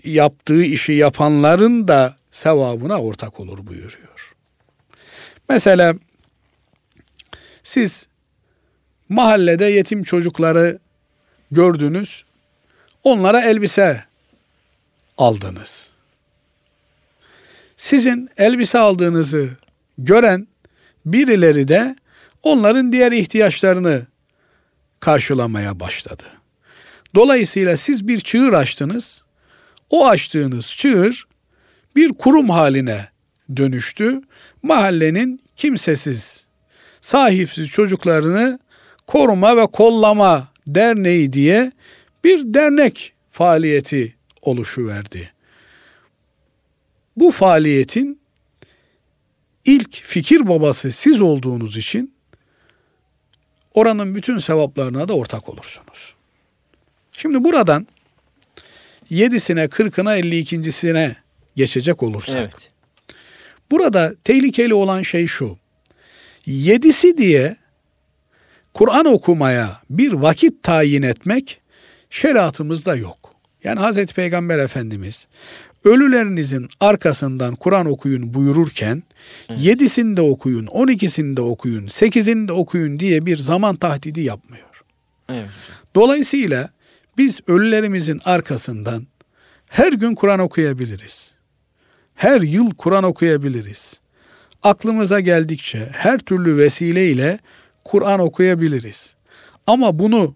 yaptığı 0.04 0.62
işi 0.62 0.92
yapanların 0.92 1.88
da 1.88 2.16
sevabına 2.30 3.02
ortak 3.02 3.40
olur 3.40 3.66
buyuruyor. 3.66 4.34
Mesela 5.48 5.94
siz 7.62 8.08
mahallede 9.08 9.64
yetim 9.64 10.02
çocukları 10.02 10.78
gördünüz, 11.50 12.24
onlara 13.04 13.40
elbise 13.40 14.04
aldınız. 15.18 15.90
Sizin 17.76 18.30
elbise 18.36 18.78
aldığınızı 18.78 19.50
gören 19.98 20.48
birileri 21.06 21.68
de 21.68 21.96
onların 22.42 22.92
diğer 22.92 23.12
ihtiyaçlarını 23.12 24.06
karşılamaya 25.00 25.80
başladı. 25.80 26.24
Dolayısıyla 27.14 27.76
siz 27.76 28.08
bir 28.08 28.20
çığır 28.20 28.52
açtınız. 28.52 29.24
O 29.90 30.06
açtığınız 30.06 30.66
çığır 30.66 31.26
bir 31.96 32.08
kurum 32.08 32.50
haline 32.50 33.08
dönüştü. 33.56 34.20
Mahallenin 34.62 35.42
kimsesiz, 35.56 36.46
sahipsiz 37.00 37.68
çocuklarını 37.68 38.58
koruma 39.06 39.56
ve 39.56 39.66
kollama 39.66 40.48
derneği 40.66 41.32
diye 41.32 41.72
bir 42.24 42.54
dernek 42.54 43.12
faaliyeti 43.30 44.16
oluşuverdi. 44.42 45.32
Bu 47.16 47.30
faaliyetin 47.30 48.20
ilk 49.64 49.94
fikir 50.04 50.48
babası 50.48 50.90
siz 50.90 51.20
olduğunuz 51.20 51.76
için 51.76 52.14
oranın 53.74 54.14
bütün 54.14 54.38
sevaplarına 54.38 55.08
da 55.08 55.16
ortak 55.16 55.48
olursunuz. 55.48 56.14
Şimdi 57.22 57.44
buradan 57.44 57.86
yedisine, 59.10 59.68
kırkına, 59.68 60.16
elli 60.16 60.38
ikincisine 60.38 61.16
geçecek 61.56 62.02
olursak. 62.02 62.36
Evet. 62.36 62.70
Burada 63.70 64.14
tehlikeli 64.24 64.74
olan 64.74 65.02
şey 65.02 65.26
şu. 65.26 65.58
Yedisi 66.46 67.18
diye 67.18 67.56
Kur'an 68.74 69.04
okumaya 69.04 69.80
bir 69.90 70.12
vakit 70.12 70.62
tayin 70.62 71.02
etmek 71.02 71.60
şeriatımızda 72.10 72.96
yok. 72.96 73.34
Yani 73.64 73.80
Hazreti 73.80 74.14
Peygamber 74.14 74.58
Efendimiz 74.58 75.28
ölülerinizin 75.84 76.68
arkasından 76.80 77.54
Kur'an 77.54 77.86
okuyun 77.86 78.34
buyururken 78.34 79.02
yedisinde 79.56 80.22
okuyun, 80.22 80.66
on 80.66 80.88
ikisinde 80.88 81.42
okuyun, 81.42 81.88
sekizinde 81.88 82.52
okuyun 82.52 82.98
diye 82.98 83.26
bir 83.26 83.36
zaman 83.36 83.76
tahdidi 83.76 84.20
yapmıyor. 84.20 84.84
Evet. 85.28 85.50
Dolayısıyla 85.94 86.70
biz 87.18 87.40
ölülerimizin 87.46 88.20
arkasından 88.24 89.06
her 89.66 89.92
gün 89.92 90.14
Kur'an 90.14 90.40
okuyabiliriz. 90.40 91.34
Her 92.14 92.40
yıl 92.40 92.70
Kur'an 92.70 93.04
okuyabiliriz. 93.04 94.00
Aklımıza 94.62 95.20
geldikçe 95.20 95.88
her 95.92 96.18
türlü 96.18 96.56
vesileyle 96.56 97.38
Kur'an 97.84 98.20
okuyabiliriz. 98.20 99.14
Ama 99.66 99.98
bunu 99.98 100.34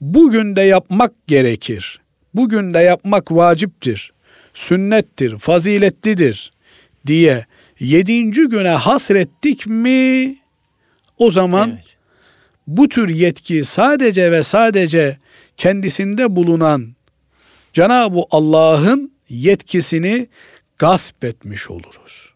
bugün 0.00 0.56
de 0.56 0.60
yapmak 0.60 1.26
gerekir. 1.26 2.00
Bugün 2.34 2.74
de 2.74 2.78
yapmak 2.78 3.32
vaciptir 3.32 4.12
sünnettir, 4.58 5.38
faziletlidir 5.38 6.52
diye 7.06 7.46
yedinci 7.80 8.42
güne 8.42 8.68
hasrettik 8.68 9.66
mi 9.66 10.36
o 11.18 11.30
zaman 11.30 11.70
evet. 11.74 11.96
bu 12.66 12.88
tür 12.88 13.08
yetki 13.08 13.64
sadece 13.64 14.32
ve 14.32 14.42
sadece 14.42 15.16
kendisinde 15.58 16.36
bulunan 16.36 16.94
Cenab-ı 17.72 18.20
Allah'ın 18.30 19.12
yetkisini 19.28 20.28
gasp 20.78 21.24
etmiş 21.24 21.70
oluruz. 21.70 22.32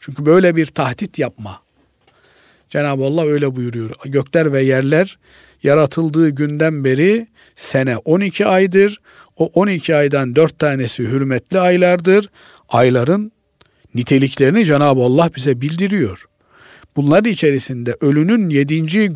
Çünkü 0.00 0.26
böyle 0.26 0.56
bir 0.56 0.66
tahdit 0.66 1.18
yapma. 1.18 1.62
Cenab-ı 2.70 3.04
Allah 3.04 3.26
öyle 3.26 3.56
buyuruyor. 3.56 3.90
Gökler 4.04 4.52
ve 4.52 4.62
yerler 4.62 5.18
yaratıldığı 5.62 6.28
günden 6.28 6.84
beri 6.84 7.26
sene 7.56 7.96
12 7.96 8.46
aydır. 8.46 9.00
O 9.36 9.46
12 9.46 9.96
aydan 9.96 10.36
4 10.36 10.58
tanesi 10.58 11.02
hürmetli 11.02 11.60
aylardır. 11.60 12.30
Ayların 12.68 13.32
niteliklerini 13.94 14.66
Cenab-ı 14.66 15.00
Allah 15.00 15.30
bize 15.36 15.60
bildiriyor. 15.60 16.26
Bunlar 16.96 17.24
içerisinde 17.24 17.96
ölünün 18.00 18.50
7. 18.50 19.12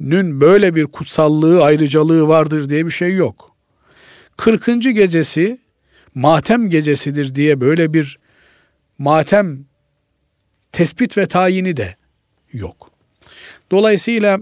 gününün 0.00 0.40
böyle 0.40 0.74
bir 0.74 0.86
kutsallığı, 0.86 1.64
ayrıcalığı 1.64 2.28
vardır 2.28 2.68
diye 2.68 2.86
bir 2.86 2.90
şey 2.90 3.14
yok. 3.14 3.56
40. 4.36 4.82
gecesi 4.82 5.58
matem 6.14 6.70
gecesidir 6.70 7.34
diye 7.34 7.60
böyle 7.60 7.92
bir 7.92 8.18
matem 8.98 9.64
tespit 10.72 11.18
ve 11.18 11.26
tayini 11.26 11.76
de 11.76 11.96
yok. 12.52 12.90
Dolayısıyla 13.70 14.38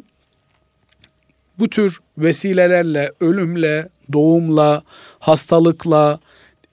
bu 1.58 1.70
tür 1.70 2.00
vesilelerle, 2.18 3.12
ölümle, 3.20 3.88
doğumla, 4.12 4.82
hastalıkla, 5.18 6.20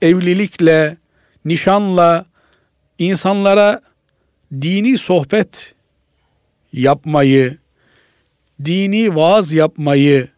evlilikle, 0.02 0.96
nişanla 1.44 2.26
insanlara 2.98 3.80
dini 4.52 4.98
sohbet 4.98 5.74
yapmayı, 6.72 7.58
dini 8.64 9.16
vaaz 9.16 9.52
yapmayı 9.52 10.28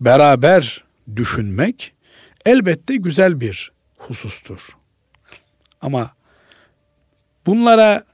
beraber 0.00 0.84
düşünmek 1.16 1.92
elbette 2.46 2.96
güzel 2.96 3.40
bir 3.40 3.72
husustur. 3.98 4.68
Ama 5.80 6.10
bunlara 7.46 8.04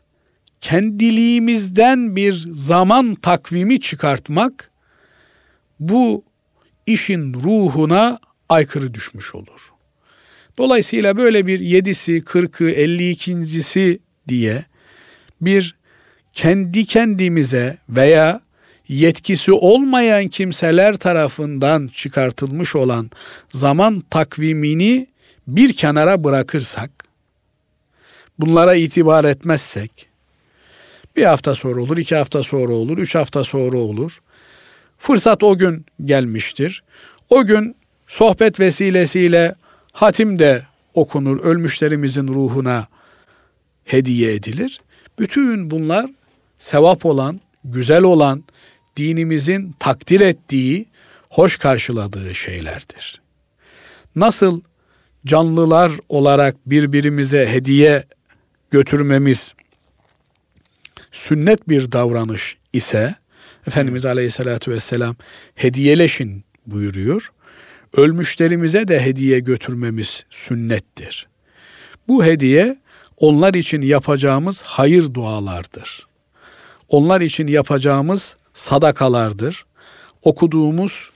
kendiliğimizden 0.61 2.17
bir 2.17 2.47
zaman 2.53 3.15
takvimi 3.15 3.81
çıkartmak 3.81 4.71
bu 5.81 6.25
işin 6.87 7.35
ruhuna 7.35 8.19
aykırı 8.49 8.95
düşmüş 8.95 9.35
olur. 9.35 9.73
Dolayısıyla 10.59 11.17
böyle 11.17 11.47
bir 11.47 11.61
yedisi, 11.61 12.25
kırkı, 12.25 12.71
elli 12.71 13.11
ikincisi 13.11 13.99
diye 14.29 14.65
bir 15.41 15.77
kendi 16.33 16.87
kendimize 16.87 17.79
veya 17.89 18.41
yetkisi 18.91 19.53
olmayan 19.53 20.29
kimseler 20.29 20.97
tarafından 20.97 21.91
çıkartılmış 21.95 22.77
olan 22.77 23.11
zaman 23.49 24.05
takvimini 24.11 25.07
bir 25.47 25.73
kenara 25.73 26.25
bırakırsak, 26.25 26.91
bunlara 28.39 28.75
itibar 28.75 29.25
etmezsek, 29.25 30.09
bir 31.17 31.25
hafta 31.25 31.55
sonra 31.55 31.83
olur, 31.83 31.97
iki 31.97 32.17
hafta 32.17 32.43
sonra 32.43 32.73
olur, 32.73 32.99
üç 32.99 33.15
hafta 33.15 33.45
sonra 33.45 33.79
olur. 33.79 34.21
Fırsat 34.99 35.43
o 35.43 35.59
gün 35.59 35.87
gelmiştir. 36.05 36.83
O 37.31 37.47
gün 37.47 37.77
sohbet 38.07 38.61
vesilesiyle 38.61 39.55
hatim 39.93 40.39
de 40.39 40.67
okunur, 40.95 41.41
ölmüşlerimizin 41.41 42.29
ruhuna 42.29 42.87
hediye 43.85 44.35
edilir. 44.35 44.81
Bütün 45.19 45.71
bunlar 45.71 46.11
sevap 46.59 47.07
olan, 47.07 47.41
güzel 47.65 48.03
olan, 48.03 48.45
dinimizin 49.01 49.75
takdir 49.79 50.21
ettiği, 50.21 50.87
hoş 51.29 51.57
karşıladığı 51.57 52.35
şeylerdir. 52.35 53.21
Nasıl 54.17 54.61
canlılar 55.27 55.93
olarak 56.09 56.57
birbirimize 56.67 57.47
hediye 57.47 58.05
götürmemiz 58.71 59.55
sünnet 61.11 61.69
bir 61.69 61.93
davranış 61.93 62.57
ise 62.73 63.15
Efendimiz 63.67 64.07
Aleyhisselatü 64.07 64.71
Vesselam 64.71 65.17
hediyeleşin 65.55 66.45
buyuruyor. 66.67 67.33
Ölmüşlerimize 67.97 68.89
de 68.89 69.01
hediye 69.01 69.41
götürmemiz 69.41 70.25
sünnettir. 70.31 71.29
Bu 72.09 72.25
hediye 72.25 72.77
onlar 73.17 73.55
için 73.55 73.83
yapacağımız 73.83 74.63
hayır 74.63 75.15
dualardır. 75.15 76.07
Onlar 76.89 77.21
için 77.21 77.47
yapacağımız 77.47 78.37
sadakalardır. 78.61 79.65
Okuduğumuz 80.23 81.11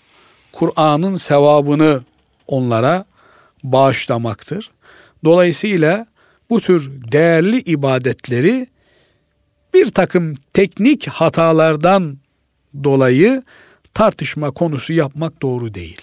Kur'an'ın 0.53 1.17
sevabını 1.17 2.03
onlara 2.47 3.05
bağışlamaktır. 3.65 4.71
Dolayısıyla 5.25 6.07
bu 6.51 6.61
tür 6.61 6.91
değerli 7.13 7.61
ibadetleri 7.61 8.67
bir 9.75 9.91
takım 9.91 10.35
teknik 10.55 11.09
hatalardan 11.09 12.19
dolayı 12.85 13.43
tartışma 13.95 14.51
konusu 14.51 14.93
yapmak 14.93 15.43
doğru 15.43 15.75
değil. 15.75 16.01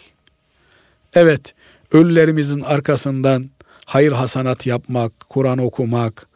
Evet, 1.13 1.53
ölülerimizin 1.91 2.61
arkasından 2.61 3.49
hayır 3.85 4.11
hasanat 4.11 4.65
yapmak, 4.65 5.11
Kur'an 5.29 5.57
okumak, 5.57 6.27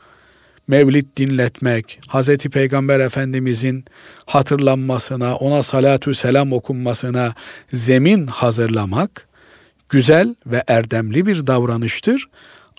mevlid 0.68 1.06
dinletmek, 1.18 2.00
Hz. 2.10 2.38
Peygamber 2.38 3.00
Efendimizin 3.00 3.86
hatırlanmasına, 4.26 5.36
ona 5.36 5.64
salatü 5.64 6.16
selam 6.16 6.54
okunmasına 6.54 7.36
zemin 7.74 8.28
hazırlamak 8.28 9.28
güzel 9.90 10.36
ve 10.46 10.64
erdemli 10.68 11.26
bir 11.26 11.48
davranıştır. 11.48 12.30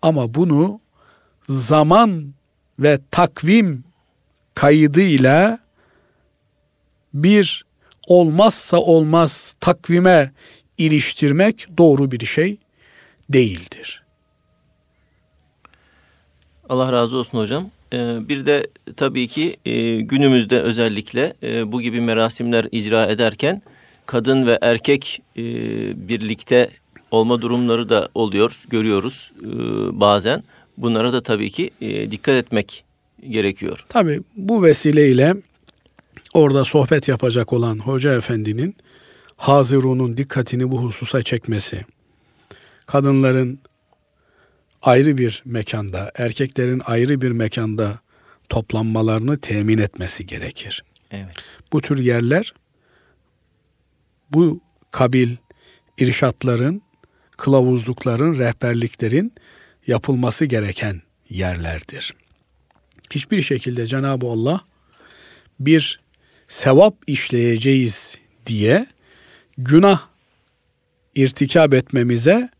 Ama 0.02 0.34
bunu 0.34 0.80
zaman 1.48 2.34
ve 2.78 2.98
takvim 3.10 3.84
kaydıyla 4.54 5.58
bir 7.14 7.66
olmazsa 8.06 8.76
olmaz 8.76 9.56
takvime 9.60 10.32
iliştirmek 10.78 11.68
doğru 11.78 12.10
bir 12.10 12.26
şey 12.26 12.56
değildir. 13.30 14.02
Allah 16.68 16.92
razı 16.92 17.16
olsun 17.16 17.38
hocam. 17.38 17.70
Ee, 17.92 18.28
bir 18.28 18.46
de 18.46 18.66
tabii 18.96 19.28
ki 19.28 19.56
e, 19.64 20.00
günümüzde 20.00 20.60
özellikle 20.60 21.34
e, 21.42 21.72
bu 21.72 21.80
gibi 21.80 22.00
merasimler 22.00 22.68
icra 22.72 23.06
ederken 23.06 23.62
kadın 24.06 24.46
ve 24.46 24.58
erkek 24.62 25.22
e, 25.36 25.42
birlikte 26.08 26.70
olma 27.10 27.42
durumları 27.42 27.88
da 27.88 28.08
oluyor, 28.14 28.64
görüyoruz 28.70 29.32
bazen. 29.92 30.42
Bunlara 30.76 31.12
da 31.12 31.22
tabii 31.22 31.50
ki 31.50 31.70
dikkat 32.10 32.34
etmek 32.34 32.84
gerekiyor. 33.30 33.84
Tabii 33.88 34.20
bu 34.36 34.62
vesileyle 34.62 35.34
orada 36.34 36.64
sohbet 36.64 37.08
yapacak 37.08 37.52
olan 37.52 37.78
hoca 37.78 38.14
efendinin 38.14 38.76
Hazirun'un 39.36 40.16
dikkatini 40.16 40.70
bu 40.70 40.82
hususa 40.82 41.22
çekmesi, 41.22 41.84
kadınların 42.86 43.58
ayrı 44.82 45.18
bir 45.18 45.42
mekanda, 45.44 46.12
erkeklerin 46.14 46.82
ayrı 46.86 47.20
bir 47.20 47.30
mekanda 47.30 47.98
toplanmalarını 48.48 49.38
temin 49.38 49.78
etmesi 49.78 50.26
gerekir. 50.26 50.84
Evet. 51.10 51.50
Bu 51.72 51.80
tür 51.80 51.98
yerler 51.98 52.54
bu 54.32 54.60
kabil 54.90 55.36
irşatların, 55.98 56.82
kılavuzlukların, 57.36 58.38
rehberliklerin 58.38 59.32
yapılması 59.86 60.44
gereken 60.44 61.02
yerlerdir. 61.30 62.14
Hiçbir 63.10 63.42
şekilde 63.42 63.86
Cenab-ı 63.86 64.26
Allah 64.26 64.60
bir 65.60 66.00
sevap 66.48 66.94
işleyeceğiz 67.06 68.18
diye 68.46 68.86
günah 69.58 70.00
irtikab 71.14 71.72
etmemize 71.72 72.50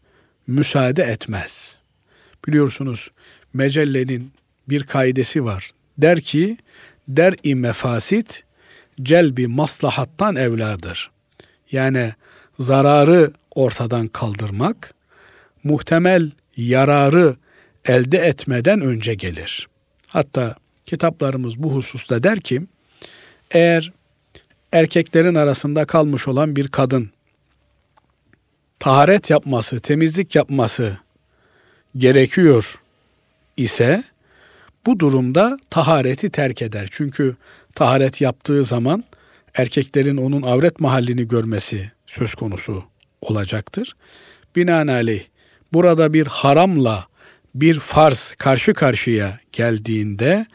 müsaade 0.47 1.03
etmez. 1.03 1.79
Biliyorsunuz 2.47 3.11
mecellenin 3.55 4.33
bir 4.69 4.83
kaidesi 4.83 5.45
var. 5.45 5.71
Der 5.99 6.21
ki 6.21 6.57
der-i 7.09 7.55
mefasit 7.55 8.43
celbi 9.03 9.47
maslahattan 9.47 10.37
evladır. 10.37 11.11
Yani 11.73 12.13
zararı 12.59 13.33
ortadan 13.55 14.09
kaldırmak 14.09 14.95
muhtemel 15.65 16.31
yararı 16.57 17.37
elde 17.85 18.19
etmeden 18.19 18.81
önce 18.81 19.15
gelir. 19.15 19.69
Hatta 20.07 20.57
kitaplarımız 20.87 21.63
bu 21.63 21.73
hususta 21.73 22.23
der 22.23 22.41
ki 22.41 22.63
eğer 23.51 23.93
erkeklerin 24.73 25.35
arasında 25.35 25.85
kalmış 25.85 26.29
olan 26.29 26.57
bir 26.57 26.69
kadın 26.69 27.11
taharet 28.79 29.31
yapması, 29.31 29.79
temizlik 29.79 30.35
yapması 30.35 30.99
gerekiyor 31.99 32.81
ise 33.57 34.05
bu 34.87 35.01
durumda 35.01 35.59
tahareti 35.71 36.31
terk 36.31 36.63
eder. 36.63 36.89
Çünkü 36.91 37.37
taharet 37.75 38.21
yaptığı 38.21 38.65
zaman 38.65 39.05
erkeklerin 39.55 40.17
onun 40.17 40.43
avret 40.43 40.81
mahallini 40.81 41.29
görmesi 41.29 41.93
söz 42.07 42.35
konusu 42.35 42.85
olacaktır. 43.21 43.97
Binaenaleyh 44.57 45.25
burada 45.73 46.13
bir 46.13 46.27
haramla 46.27 47.07
bir 47.55 47.81
farz 47.81 48.35
karşı 48.39 48.75
karşıya 48.75 49.41
geldiğinde 49.53 50.47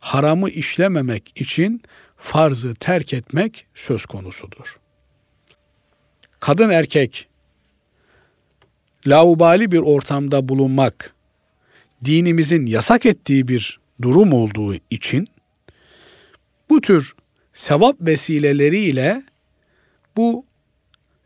haramı 0.00 0.50
işlememek 0.50 1.32
için 1.40 1.82
farzı 2.16 2.74
terk 2.74 3.14
etmek 3.14 3.66
söz 3.74 4.06
konusudur. 4.06 4.78
Kadın 6.40 6.70
erkek 6.70 7.28
laubali 9.06 9.72
bir 9.72 9.78
ortamda 9.78 10.48
bulunmak 10.48 11.14
dinimizin 12.04 12.66
yasak 12.66 13.06
ettiği 13.06 13.48
bir 13.48 13.80
durum 14.02 14.32
olduğu 14.32 14.74
için 14.90 15.28
bu 16.70 16.80
tür 16.80 17.14
sevap 17.52 17.96
vesileleriyle 18.00 19.22
bu 20.16 20.44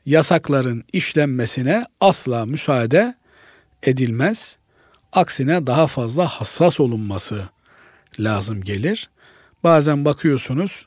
yasakların 0.06 0.84
işlenmesine 0.92 1.84
asla 2.00 2.46
müsaade 2.46 3.14
edilmez. 3.82 4.56
Aksine 5.12 5.66
daha 5.66 5.86
fazla 5.86 6.26
hassas 6.26 6.80
olunması 6.80 7.48
lazım 8.18 8.62
gelir. 8.62 9.10
Bazen 9.64 10.04
bakıyorsunuz 10.04 10.86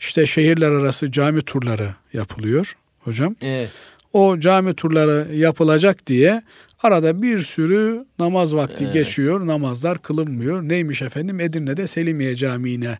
işte 0.00 0.26
şehirler 0.26 0.70
arası 0.70 1.12
cami 1.12 1.42
turları 1.42 1.94
yapılıyor 2.12 2.76
hocam. 3.00 3.36
Evet. 3.40 3.72
O 4.14 4.38
cami 4.38 4.74
turları 4.74 5.34
yapılacak 5.34 6.06
diye 6.06 6.42
arada 6.82 7.22
bir 7.22 7.38
sürü 7.38 8.06
namaz 8.18 8.54
vakti 8.54 8.84
evet. 8.84 8.94
geçiyor. 8.94 9.46
Namazlar 9.46 10.02
kılınmıyor. 10.02 10.62
Neymiş 10.62 11.02
efendim? 11.02 11.40
Edirne'de 11.40 11.86
Selimiye 11.86 12.36
Camii'ne 12.36 12.98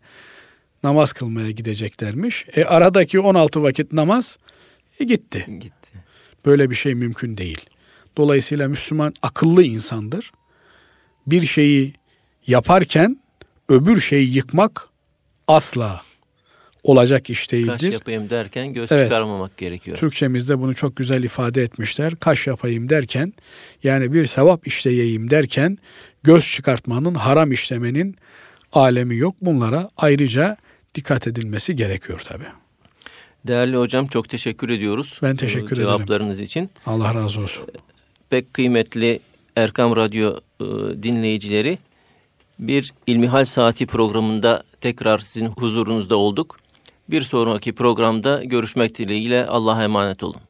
namaz 0.82 1.12
kılmaya 1.12 1.50
gideceklermiş. 1.50 2.46
E 2.56 2.64
aradaki 2.64 3.20
16 3.20 3.62
vakit 3.62 3.92
namaz 3.92 4.38
e, 5.00 5.04
gitti. 5.04 5.46
Gitti. 5.60 5.90
Böyle 6.46 6.70
bir 6.70 6.74
şey 6.74 6.94
mümkün 6.94 7.36
değil. 7.36 7.66
Dolayısıyla 8.16 8.68
Müslüman 8.68 9.14
akıllı 9.22 9.62
insandır. 9.62 10.32
Bir 11.26 11.46
şeyi 11.46 11.92
yaparken 12.46 13.18
öbür 13.68 14.00
şeyi 14.00 14.34
yıkmak 14.34 14.88
asla 15.48 16.02
olacak 16.84 17.30
iş 17.30 17.52
değildir. 17.52 17.72
Kaş 17.72 17.82
yapayım 17.82 18.30
derken 18.30 18.72
göz 18.72 18.92
Evet. 18.92 19.02
çıkarmamak 19.02 19.56
gerekiyor. 19.56 19.96
Türkçemizde 19.96 20.60
bunu 20.60 20.74
çok 20.74 20.96
güzel 20.96 21.24
ifade 21.24 21.62
etmişler. 21.62 22.16
Kaş 22.16 22.46
yapayım 22.46 22.88
derken 22.88 23.32
yani 23.82 24.12
bir 24.12 24.26
sevap 24.26 24.66
işleyeyim 24.66 25.30
derken 25.30 25.78
göz 26.22 26.46
çıkartmanın, 26.46 27.14
haram 27.14 27.52
işlemenin 27.52 28.16
alemi 28.72 29.16
yok. 29.16 29.36
Bunlara 29.40 29.88
ayrıca 29.96 30.56
dikkat 30.94 31.26
edilmesi 31.26 31.76
gerekiyor 31.76 32.20
tabi. 32.20 32.44
Değerli 33.46 33.76
hocam 33.76 34.06
çok 34.06 34.28
teşekkür 34.28 34.70
ediyoruz. 34.70 35.20
Ben 35.22 35.36
teşekkür 35.36 35.70
bu 35.70 35.74
ederim. 35.74 35.88
Cevaplarınız 35.88 36.40
için. 36.40 36.70
Allah 36.86 37.14
razı 37.14 37.40
olsun. 37.40 37.66
Pek 38.30 38.54
kıymetli 38.54 39.20
Erkam 39.56 39.96
Radyo 39.96 40.36
e, 40.60 40.64
dinleyicileri 41.02 41.78
bir 42.58 42.92
İlmihal 43.06 43.44
Saati 43.44 43.86
programında 43.86 44.62
tekrar 44.80 45.18
sizin 45.18 45.46
huzurunuzda 45.46 46.16
olduk. 46.16 46.58
Bir 47.10 47.22
sonraki 47.22 47.74
programda 47.74 48.44
görüşmek 48.44 48.98
dileğiyle 48.98 49.46
Allah'a 49.46 49.84
emanet 49.84 50.22
olun. 50.22 50.40